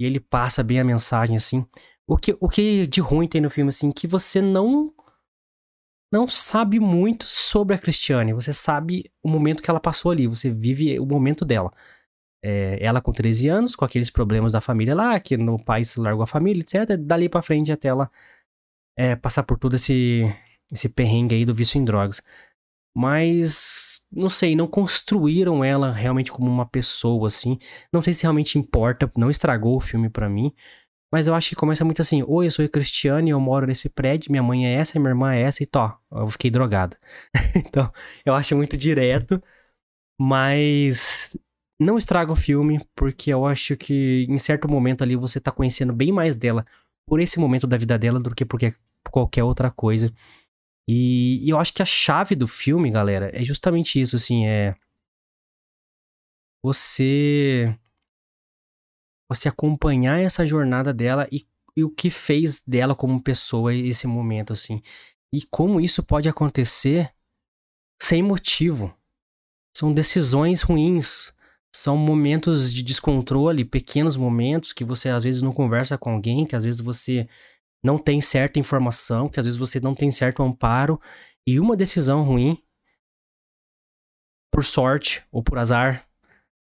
E 0.00 0.04
ele 0.04 0.20
passa 0.20 0.62
bem 0.62 0.80
a 0.80 0.84
mensagem, 0.84 1.36
assim. 1.36 1.66
O 2.06 2.16
que, 2.16 2.36
o 2.40 2.48
que 2.48 2.86
de 2.86 3.00
ruim 3.00 3.28
tem 3.28 3.40
no 3.40 3.50
filme, 3.50 3.68
assim, 3.68 3.90
que 3.92 4.06
você 4.06 4.40
não 4.40 4.92
não 6.12 6.26
sabe 6.26 6.80
muito 6.80 7.24
sobre 7.24 7.76
a 7.76 7.78
Cristiane. 7.78 8.32
Você 8.32 8.52
sabe 8.52 9.10
o 9.22 9.28
momento 9.28 9.62
que 9.62 9.70
ela 9.70 9.80
passou 9.80 10.10
ali, 10.10 10.26
você 10.26 10.50
vive 10.50 10.98
o 10.98 11.06
momento 11.06 11.44
dela. 11.44 11.72
É, 12.42 12.78
ela 12.84 13.00
com 13.00 13.12
13 13.12 13.48
anos, 13.48 13.76
com 13.76 13.84
aqueles 13.84 14.10
problemas 14.10 14.50
da 14.50 14.60
família 14.60 14.94
lá, 14.94 15.20
que 15.20 15.36
no 15.36 15.62
pai 15.62 15.84
se 15.84 16.00
largou 16.00 16.22
a 16.22 16.26
família, 16.26 16.62
etc. 16.62 16.96
Dali 16.98 17.28
pra 17.28 17.42
frente 17.42 17.70
até 17.70 17.88
ela 17.88 18.10
é, 18.96 19.14
passar 19.14 19.44
por 19.44 19.58
todo 19.58 19.76
esse, 19.76 20.22
esse 20.72 20.88
perrengue 20.88 21.34
aí 21.34 21.44
do 21.44 21.54
vício 21.54 21.78
em 21.78 21.84
drogas. 21.84 22.22
Mas, 22.94 24.02
não 24.10 24.28
sei, 24.28 24.56
não 24.56 24.66
construíram 24.66 25.64
ela 25.64 25.92
realmente 25.92 26.32
como 26.32 26.50
uma 26.50 26.66
pessoa, 26.66 27.28
assim. 27.28 27.58
Não 27.92 28.02
sei 28.02 28.12
se 28.12 28.22
realmente 28.24 28.58
importa, 28.58 29.10
não 29.16 29.30
estragou 29.30 29.76
o 29.76 29.80
filme 29.80 30.08
para 30.10 30.28
mim. 30.28 30.52
Mas 31.12 31.26
eu 31.26 31.34
acho 31.34 31.50
que 31.50 31.56
começa 31.56 31.84
muito 31.84 32.00
assim: 32.00 32.22
Oi, 32.26 32.46
eu 32.46 32.50
sou 32.50 32.68
Cristiane, 32.68 33.30
eu 33.30 33.40
moro 33.40 33.66
nesse 33.66 33.88
prédio, 33.88 34.30
minha 34.30 34.42
mãe 34.42 34.66
é 34.66 34.74
essa, 34.74 34.98
minha 34.98 35.10
irmã 35.10 35.34
é 35.34 35.42
essa, 35.42 35.62
e 35.62 35.66
tó, 35.66 35.98
eu 36.12 36.28
fiquei 36.28 36.50
drogada. 36.50 36.96
então, 37.56 37.92
eu 38.24 38.34
acho 38.34 38.56
muito 38.56 38.76
direto, 38.76 39.42
mas 40.18 41.36
não 41.80 41.98
estraga 41.98 42.32
o 42.32 42.36
filme, 42.36 42.80
porque 42.94 43.32
eu 43.32 43.46
acho 43.46 43.76
que 43.76 44.26
em 44.28 44.38
certo 44.38 44.68
momento 44.68 45.02
ali 45.02 45.16
você 45.16 45.40
tá 45.40 45.50
conhecendo 45.50 45.92
bem 45.92 46.12
mais 46.12 46.36
dela 46.36 46.64
por 47.06 47.20
esse 47.20 47.40
momento 47.40 47.66
da 47.66 47.76
vida 47.76 47.98
dela 47.98 48.20
do 48.20 48.34
que 48.34 48.44
por 48.44 48.60
qualquer 49.10 49.42
outra 49.42 49.70
coisa. 49.70 50.12
E, 50.92 51.46
e 51.46 51.48
eu 51.48 51.56
acho 51.56 51.72
que 51.72 51.82
a 51.82 51.84
chave 51.84 52.34
do 52.34 52.48
filme, 52.48 52.90
galera, 52.90 53.30
é 53.32 53.44
justamente 53.44 54.00
isso, 54.00 54.16
assim, 54.16 54.44
é. 54.48 54.74
Você 56.64 57.78
você 59.30 59.48
acompanhar 59.48 60.20
essa 60.20 60.44
jornada 60.44 60.92
dela 60.92 61.28
e, 61.30 61.46
e, 61.76 61.84
o 61.84 61.90
que 61.90 62.10
fez 62.10 62.60
dela 62.66 62.96
como 62.96 63.22
pessoa 63.22 63.72
esse 63.72 64.08
momento, 64.08 64.52
assim. 64.52 64.82
E 65.32 65.42
como 65.48 65.80
isso 65.80 66.02
pode 66.02 66.28
acontecer 66.28 67.14
sem 68.02 68.20
motivo. 68.20 68.92
São 69.76 69.94
decisões 69.94 70.62
ruins, 70.62 71.32
são 71.72 71.96
momentos 71.96 72.74
de 72.74 72.82
descontrole, 72.82 73.64
pequenos 73.64 74.16
momentos 74.16 74.72
que 74.72 74.84
você 74.84 75.08
às 75.08 75.22
vezes 75.22 75.40
não 75.40 75.52
conversa 75.52 75.96
com 75.96 76.10
alguém, 76.10 76.44
que 76.44 76.56
às 76.56 76.64
vezes 76.64 76.80
você 76.80 77.28
não 77.82 77.98
tem 77.98 78.20
certa 78.20 78.58
informação, 78.58 79.28
que 79.28 79.40
às 79.40 79.46
vezes 79.46 79.58
você 79.58 79.80
não 79.80 79.94
tem 79.94 80.10
certo 80.10 80.42
amparo, 80.42 81.00
e 81.46 81.58
uma 81.58 81.76
decisão 81.76 82.22
ruim, 82.22 82.62
por 84.52 84.64
sorte 84.64 85.24
ou 85.30 85.42
por 85.42 85.58
azar, 85.58 86.06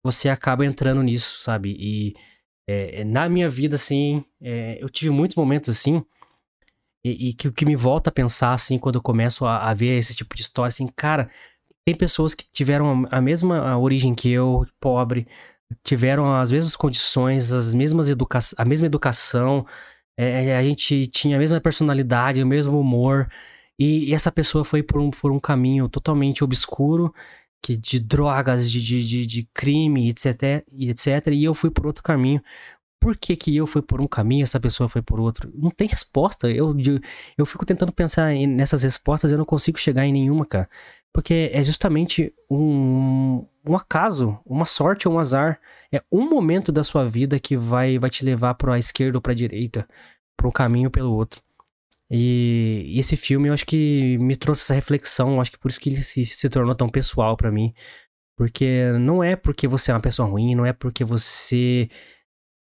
você 0.04 0.28
acaba 0.28 0.64
entrando 0.64 1.02
nisso, 1.02 1.38
sabe? 1.38 1.76
E 1.78 2.14
é, 2.68 3.00
é, 3.00 3.04
na 3.04 3.28
minha 3.28 3.50
vida, 3.50 3.76
assim, 3.76 4.24
é, 4.40 4.78
eu 4.80 4.88
tive 4.88 5.10
muitos 5.10 5.36
momentos 5.36 5.68
assim, 5.68 6.04
e, 7.04 7.30
e 7.30 7.34
que 7.34 7.50
que 7.50 7.66
me 7.66 7.74
volta 7.74 8.10
a 8.10 8.12
pensar, 8.12 8.52
assim, 8.52 8.78
quando 8.78 8.96
eu 8.96 9.02
começo 9.02 9.44
a, 9.46 9.70
a, 9.70 9.74
ver 9.74 9.98
esse 9.98 10.14
tipo 10.14 10.34
de 10.36 10.42
história, 10.42 10.68
assim, 10.68 10.86
cara, 10.86 11.30
tem 11.84 11.94
pessoas 11.96 12.34
que 12.34 12.44
tiveram 12.52 13.06
a, 13.10 13.20
mesma 13.20 13.76
origem 13.78 14.14
que 14.14 14.30
eu, 14.30 14.66
pobre, 14.78 15.26
tiveram 15.82 16.32
as 16.34 16.52
mesmas 16.52 16.76
condições, 16.76 17.52
as 17.52 17.74
mesmas 17.74 18.08
educa 18.08 18.38
a 18.56 18.64
mesma 18.64 18.86
educação, 18.86 19.66
é, 20.24 20.56
a 20.56 20.62
gente 20.62 21.06
tinha 21.06 21.36
a 21.36 21.38
mesma 21.38 21.60
personalidade, 21.60 22.42
o 22.42 22.46
mesmo 22.46 22.78
humor, 22.78 23.28
e, 23.78 24.10
e 24.10 24.14
essa 24.14 24.30
pessoa 24.30 24.64
foi 24.64 24.82
por 24.82 25.00
um, 25.00 25.10
por 25.10 25.32
um 25.32 25.38
caminho 25.38 25.88
totalmente 25.88 26.44
obscuro, 26.44 27.14
que 27.62 27.76
de 27.76 28.00
drogas, 28.00 28.70
de, 28.70 28.80
de, 28.82 29.06
de, 29.06 29.26
de 29.26 29.48
crime, 29.54 30.10
etc, 30.10 30.64
etc. 30.72 31.28
E 31.32 31.44
eu 31.44 31.54
fui 31.54 31.70
por 31.70 31.86
outro 31.86 32.02
caminho. 32.02 32.42
Por 33.00 33.16
que, 33.16 33.34
que 33.36 33.56
eu 33.56 33.66
fui 33.66 33.80
por 33.80 34.00
um 34.00 34.06
caminho 34.06 34.42
essa 34.42 34.60
pessoa 34.60 34.88
foi 34.88 35.00
por 35.00 35.18
outro? 35.20 35.50
Não 35.54 35.70
tem 35.70 35.88
resposta. 35.88 36.50
Eu, 36.50 36.76
eu 37.38 37.46
fico 37.46 37.64
tentando 37.64 37.92
pensar 37.92 38.34
nessas 38.34 38.82
respostas 38.82 39.32
eu 39.32 39.38
não 39.38 39.44
consigo 39.46 39.78
chegar 39.78 40.04
em 40.06 40.12
nenhuma, 40.12 40.44
cara. 40.44 40.68
Porque 41.12 41.50
é 41.52 41.62
justamente 41.64 42.32
um, 42.48 43.44
um 43.66 43.76
acaso, 43.76 44.38
uma 44.46 44.64
sorte 44.64 45.08
ou 45.08 45.14
um 45.14 45.18
azar. 45.18 45.60
É 45.92 46.02
um 46.10 46.28
momento 46.28 46.70
da 46.70 46.84
sua 46.84 47.04
vida 47.04 47.38
que 47.40 47.56
vai, 47.56 47.98
vai 47.98 48.10
te 48.10 48.24
levar 48.24 48.54
para 48.54 48.74
a 48.74 48.78
esquerda 48.78 49.18
ou 49.18 49.22
para 49.22 49.32
a 49.32 49.34
direita, 49.34 49.88
para 50.36 50.48
um 50.48 50.52
caminho 50.52 50.86
ou 50.86 50.90
pelo 50.90 51.12
outro. 51.12 51.42
E, 52.10 52.92
esse 52.96 53.16
filme 53.16 53.48
eu 53.48 53.54
acho 53.54 53.66
que 53.66 54.18
me 54.18 54.36
trouxe 54.36 54.62
essa 54.62 54.74
reflexão, 54.74 55.34
eu 55.34 55.40
acho 55.40 55.52
que 55.52 55.58
por 55.58 55.70
isso 55.70 55.80
que 55.80 55.90
ele 55.90 56.02
se, 56.02 56.24
se 56.24 56.48
tornou 56.48 56.74
tão 56.74 56.88
pessoal 56.88 57.36
para 57.36 57.50
mim. 57.50 57.72
Porque 58.36 58.92
não 59.00 59.22
é 59.22 59.36
porque 59.36 59.68
você 59.68 59.90
é 59.90 59.94
uma 59.94 60.00
pessoa 60.00 60.28
ruim, 60.28 60.54
não 60.54 60.64
é 60.64 60.72
porque 60.72 61.04
você 61.04 61.88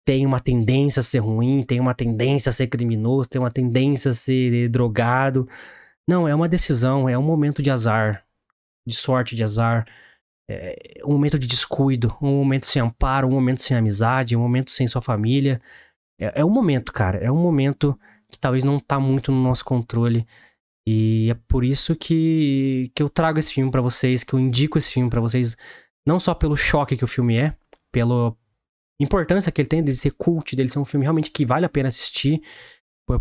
tem 0.06 0.26
uma 0.26 0.40
tendência 0.40 1.00
a 1.00 1.04
ser 1.04 1.20
ruim, 1.20 1.64
tem 1.64 1.80
uma 1.80 1.94
tendência 1.94 2.50
a 2.50 2.54
ser 2.54 2.68
criminoso, 2.68 3.30
tem 3.30 3.40
uma 3.40 3.52
tendência 3.52 4.12
a 4.12 4.14
ser 4.14 4.70
drogado. 4.70 5.48
Não, 6.08 6.28
é 6.28 6.36
uma 6.36 6.50
decisão, 6.50 7.08
é 7.08 7.18
um 7.18 7.24
momento 7.24 7.62
de 7.62 7.72
azar, 7.72 8.26
de 8.90 8.96
sorte, 8.96 9.36
de 9.36 9.44
azar. 9.44 9.88
É 10.50 11.02
um 11.06 11.12
momento 11.14 11.38
de 11.38 11.48
descuido, 11.48 12.16
um 12.22 12.38
momento 12.38 12.66
sem 12.66 12.82
amparo, 12.82 13.28
um 13.28 13.32
momento 13.32 13.62
sem 13.62 13.78
amizade, 13.78 14.36
um 14.36 14.42
momento 14.42 14.72
sem 14.72 14.88
sua 14.88 15.02
família. 15.02 15.62
É, 16.20 16.42
é 16.42 16.46
um 16.46 16.50
momento, 16.50 16.92
cara, 16.92 17.18
é 17.20 17.32
um 17.32 17.38
momento 17.38 17.98
que 18.32 18.40
talvez 18.40 18.64
não 18.64 18.80
tá 18.80 19.00
muito 19.00 19.32
no 19.32 19.42
nosso 19.42 19.64
controle. 19.64 20.26
E 20.88 21.30
é 21.30 21.36
por 21.48 21.64
isso 21.64 21.96
que, 21.96 22.92
que 22.96 23.04
eu 23.04 23.10
trago 23.10 23.38
esse 23.40 23.54
filme 23.54 23.72
para 23.72 23.82
vocês, 23.82 24.24
que 24.24 24.34
eu 24.34 24.40
indico 24.40 24.78
esse 24.78 24.92
filme 24.92 25.10
para 25.10 25.22
vocês, 25.22 25.56
não 26.06 26.20
só 26.20 26.34
pelo 26.34 26.58
choque 26.58 26.98
que 26.98 27.04
o 27.04 27.08
filme 27.08 27.38
é, 27.38 27.56
pela 27.92 28.36
importância 29.00 29.52
que 29.52 29.62
ele 29.62 29.70
tem 29.70 29.84
de 29.84 29.94
ser 29.94 30.12
cult, 30.12 30.56
dele 30.56 30.70
ser 30.70 30.80
um 30.80 30.86
filme 30.86 31.06
realmente 31.06 31.32
que 31.32 31.46
vale 31.46 31.66
a 31.66 31.70
pena 31.70 31.90
assistir, 31.90 32.42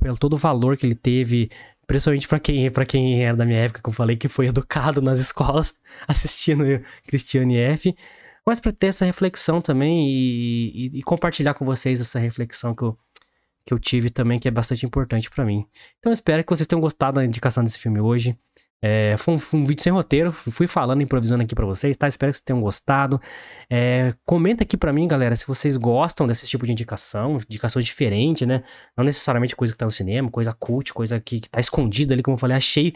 pelo 0.01 0.19
todo 0.19 0.33
o 0.33 0.37
valor 0.37 0.77
que 0.77 0.87
ele 0.87 0.95
teve, 0.95 1.51
principalmente 1.89 2.29
para 2.29 2.39
quem, 2.39 2.71
quem 2.87 3.25
era 3.25 3.37
da 3.37 3.47
minha 3.47 3.61
época, 3.61 3.81
que 3.83 3.89
eu 3.89 3.93
falei, 3.93 4.17
que 4.17 4.29
foi 4.29 4.47
educado 4.47 5.01
nas 5.01 5.19
escolas 5.19 5.75
assistindo 6.07 6.63
Cristiane 7.07 7.57
F. 7.57 7.97
Mas 8.47 8.61
para 8.61 8.73
ter 8.73 8.87
essa 8.89 9.05
reflexão 9.05 9.61
também 9.61 10.09
e, 10.09 10.87
e, 10.87 10.99
e, 10.99 11.03
compartilhar 11.03 11.53
com 11.55 11.67
vocês 11.67 12.01
essa 12.01 12.19
reflexão 12.19 12.75
que 12.75 12.83
eu, 12.83 12.97
que 13.69 13.75
eu 13.75 13.79
tive 13.79 14.09
também, 14.09 14.39
que 14.39 14.49
é 14.49 14.51
bastante 14.51 14.87
importante 14.87 15.29
para 15.29 15.45
mim. 15.45 15.67
Então 15.99 16.11
espero 16.11 16.43
que 16.43 16.49
vocês 16.49 16.67
tenham 16.67 16.81
gostado 16.81 17.17
da 17.17 17.25
indicação 17.25 17.63
desse 17.63 17.79
filme 17.79 18.01
hoje. 18.01 18.35
É, 18.81 19.15
foi, 19.19 19.35
um, 19.35 19.39
foi, 19.39 19.61
um, 19.61 19.65
vídeo 19.67 19.83
sem 19.83 19.93
roteiro, 19.93 20.33
fui 20.33 20.67
falando, 20.67 21.03
improvisando 21.03 21.43
aqui 21.43 21.55
para 21.55 21.67
vocês, 21.67 21.95
tá? 21.95 22.09
Espero 22.09 22.33
que 22.33 22.39
vocês 22.39 22.45
tenham 22.45 22.63
gostado. 22.63 23.21
É, 23.69 24.15
comenta 24.25 24.63
aqui 24.63 24.75
para 24.75 24.91
mim, 24.91 25.07
galera, 25.07 25.37
se 25.37 25.47
vocês 25.47 25.77
gostam 25.77 26.27
desse 26.27 26.49
tipo 26.49 26.65
de 26.65 26.73
indicação, 26.73 27.37
indicação 27.37 27.83
diferente, 27.83 28.47
né? 28.47 28.63
Não 28.97 29.05
necessariamente 29.05 29.55
coisa 29.55 29.75
que 29.75 29.79
tá 29.79 29.85
no 29.85 29.91
cinema, 29.91 30.31
coisa 30.31 30.55
cult, 30.55 30.95
coisa 30.95 31.21
que, 31.21 31.39
que 31.39 31.51
tá 31.51 31.61
escondida 31.61 32.15
ali, 32.15 32.23
como 32.23 32.37
eu 32.37 32.39
falei, 32.39 32.57
achei 32.57 32.95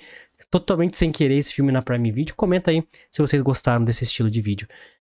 totalmente 0.51 0.97
sem 0.97 1.13
querer 1.13 1.37
esse 1.37 1.53
filme 1.53 1.71
na 1.71 1.83
Prime 1.83 2.11
Video. 2.11 2.35
Comenta 2.35 2.71
aí 2.71 2.83
se 3.11 3.21
vocês 3.21 3.43
gostaram 3.43 3.85
desse 3.85 4.05
estilo 4.05 4.31
de 4.31 4.41
vídeo. 4.41 4.67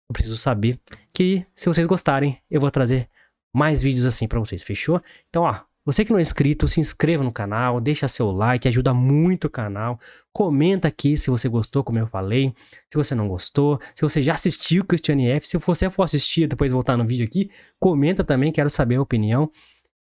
Eu 0.09 0.13
preciso 0.13 0.37
saber 0.37 0.79
que 1.13 1.45
se 1.53 1.67
vocês 1.67 1.85
gostarem, 1.85 2.39
eu 2.49 2.59
vou 2.59 2.71
trazer 2.71 3.07
mais 3.53 3.81
vídeos 3.81 4.05
assim 4.05 4.27
para 4.27 4.39
vocês, 4.39 4.63
fechou? 4.63 5.01
Então, 5.29 5.43
ó, 5.43 5.61
você 5.83 6.05
que 6.05 6.11
não 6.11 6.19
é 6.19 6.21
inscrito, 6.21 6.67
se 6.67 6.79
inscreva 6.79 7.23
no 7.23 7.31
canal, 7.31 7.81
deixa 7.81 8.07
seu 8.07 8.29
like, 8.31 8.67
ajuda 8.67 8.93
muito 8.93 9.45
o 9.45 9.49
canal. 9.49 9.99
Comenta 10.31 10.87
aqui 10.87 11.17
se 11.17 11.31
você 11.31 11.49
gostou, 11.49 11.83
como 11.83 11.97
eu 11.97 12.05
falei. 12.05 12.53
Se 12.87 12.95
você 12.95 13.15
não 13.15 13.27
gostou, 13.27 13.79
se 13.95 14.03
você 14.03 14.21
já 14.21 14.35
assistiu 14.35 14.85
Christiane 14.85 15.27
F, 15.27 15.47
se 15.47 15.57
você 15.57 15.89
for 15.89 16.03
assistir 16.03 16.47
depois 16.47 16.71
voltar 16.71 16.95
no 16.95 17.05
vídeo 17.05 17.25
aqui, 17.25 17.49
comenta 17.79 18.23
também, 18.23 18.51
quero 18.51 18.69
saber 18.69 18.95
a 18.97 19.01
opinião. 19.01 19.51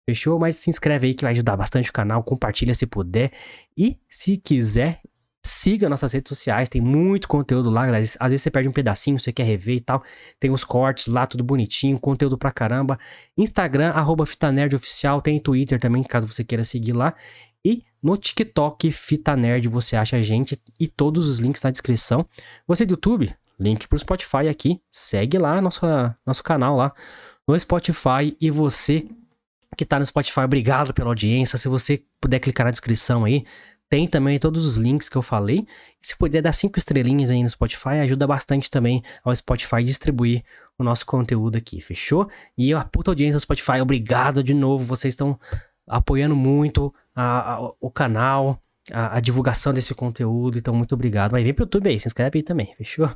Fechou? 0.08 0.38
Mas 0.38 0.54
se 0.54 0.70
inscreve 0.70 1.08
aí 1.08 1.14
que 1.14 1.24
vai 1.24 1.32
ajudar 1.32 1.56
bastante 1.56 1.90
o 1.90 1.92
canal, 1.92 2.22
compartilha 2.22 2.72
se 2.72 2.86
puder. 2.86 3.32
E 3.76 3.98
se 4.08 4.36
quiser, 4.36 5.00
Siga 5.46 5.88
nossas 5.88 6.12
redes 6.12 6.28
sociais, 6.28 6.68
tem 6.68 6.80
muito 6.80 7.28
conteúdo 7.28 7.70
lá, 7.70 7.86
galera. 7.86 8.04
Às 8.18 8.30
vezes 8.30 8.42
você 8.42 8.50
perde 8.50 8.68
um 8.68 8.72
pedacinho, 8.72 9.16
você 9.16 9.32
quer 9.32 9.44
rever 9.44 9.76
e 9.76 9.80
tal. 9.80 10.02
Tem 10.40 10.50
os 10.50 10.64
cortes 10.64 11.06
lá, 11.06 11.24
tudo 11.24 11.44
bonitinho, 11.44 12.00
conteúdo 12.00 12.36
pra 12.36 12.50
caramba. 12.50 12.98
Instagram, 13.38 13.90
arroba 13.90 14.26
FitaNerdOficial, 14.26 15.22
tem 15.22 15.38
Twitter 15.38 15.78
também, 15.78 16.02
caso 16.02 16.26
você 16.26 16.42
queira 16.42 16.64
seguir 16.64 16.94
lá. 16.94 17.14
E 17.64 17.84
no 18.02 18.16
TikTok, 18.16 18.90
Fita 18.90 19.36
Nerd, 19.36 19.68
você 19.68 19.94
acha 19.94 20.16
a 20.16 20.22
gente 20.22 20.60
e 20.80 20.88
todos 20.88 21.28
os 21.28 21.38
links 21.38 21.62
na 21.62 21.70
descrição. 21.70 22.26
Você 22.66 22.84
do 22.84 22.94
YouTube, 22.94 23.32
link 23.58 23.86
pro 23.86 23.98
Spotify 23.98 24.48
aqui. 24.50 24.80
Segue 24.90 25.38
lá 25.38 25.60
nosso, 25.60 25.86
nosso 26.26 26.42
canal 26.42 26.76
lá 26.76 26.92
no 27.46 27.56
Spotify. 27.56 28.36
E 28.40 28.50
você 28.50 29.06
que 29.76 29.84
tá 29.84 29.98
no 29.98 30.06
Spotify, 30.06 30.40
obrigado 30.40 30.94
pela 30.94 31.08
audiência. 31.08 31.58
Se 31.58 31.68
você 31.68 32.02
puder 32.20 32.40
clicar 32.40 32.64
na 32.64 32.70
descrição 32.70 33.24
aí, 33.24 33.44
tem 33.88 34.08
também 34.08 34.38
todos 34.38 34.66
os 34.66 34.76
links 34.76 35.08
que 35.08 35.16
eu 35.16 35.22
falei. 35.22 35.66
E 36.02 36.06
se 36.06 36.16
puder 36.16 36.42
dar 36.42 36.52
cinco 36.52 36.78
estrelinhas 36.78 37.30
aí 37.30 37.42
no 37.42 37.48
Spotify, 37.48 38.00
ajuda 38.02 38.26
bastante 38.26 38.70
também 38.70 39.02
ao 39.24 39.34
Spotify 39.34 39.82
distribuir 39.84 40.42
o 40.78 40.84
nosso 40.84 41.06
conteúdo 41.06 41.56
aqui, 41.56 41.80
fechou? 41.80 42.28
E 42.56 42.74
a 42.74 42.84
puta 42.84 43.10
audiência 43.10 43.36
do 43.36 43.40
Spotify, 43.40 43.80
obrigado 43.80 44.42
de 44.42 44.54
novo. 44.54 44.84
Vocês 44.84 45.12
estão 45.12 45.38
apoiando 45.86 46.34
muito 46.34 46.92
a, 47.14 47.54
a, 47.54 47.72
o 47.80 47.90
canal, 47.90 48.60
a, 48.92 49.16
a, 49.16 49.20
divulgação 49.20 49.72
desse 49.72 49.94
conteúdo. 49.94 50.58
Então, 50.58 50.74
muito 50.74 50.94
obrigado. 50.94 51.32
Vai 51.32 51.44
vir 51.44 51.54
pro 51.54 51.64
YouTube 51.64 51.88
aí, 51.88 51.98
se 51.98 52.08
inscreve 52.08 52.38
aí 52.38 52.42
também, 52.42 52.74
fechou? 52.76 53.08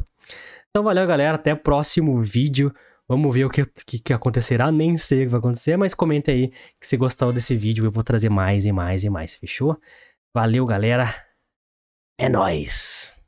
Então, 0.70 0.84
valeu, 0.84 1.06
galera. 1.06 1.34
Até 1.34 1.52
o 1.52 1.56
próximo 1.56 2.22
vídeo. 2.22 2.72
Vamos 3.08 3.34
ver 3.34 3.44
o 3.44 3.50
que, 3.50 3.64
que, 3.84 3.98
que, 3.98 4.12
acontecerá. 4.12 4.70
Nem 4.70 4.96
sei 4.96 5.22
o 5.22 5.24
que 5.24 5.30
vai 5.32 5.40
acontecer, 5.40 5.76
mas 5.76 5.94
comenta 5.94 6.30
aí 6.30 6.52
que 6.80 6.86
se 6.86 6.96
gostou 6.96 7.32
desse 7.32 7.56
vídeo. 7.56 7.84
Eu 7.84 7.90
vou 7.90 8.04
trazer 8.04 8.28
mais 8.28 8.64
e 8.64 8.70
mais 8.70 9.02
e 9.02 9.10
mais, 9.10 9.34
fechou? 9.34 9.76
Valeu, 10.34 10.64
galera. 10.64 11.06
É 12.16 12.28
nóis. 12.28 13.19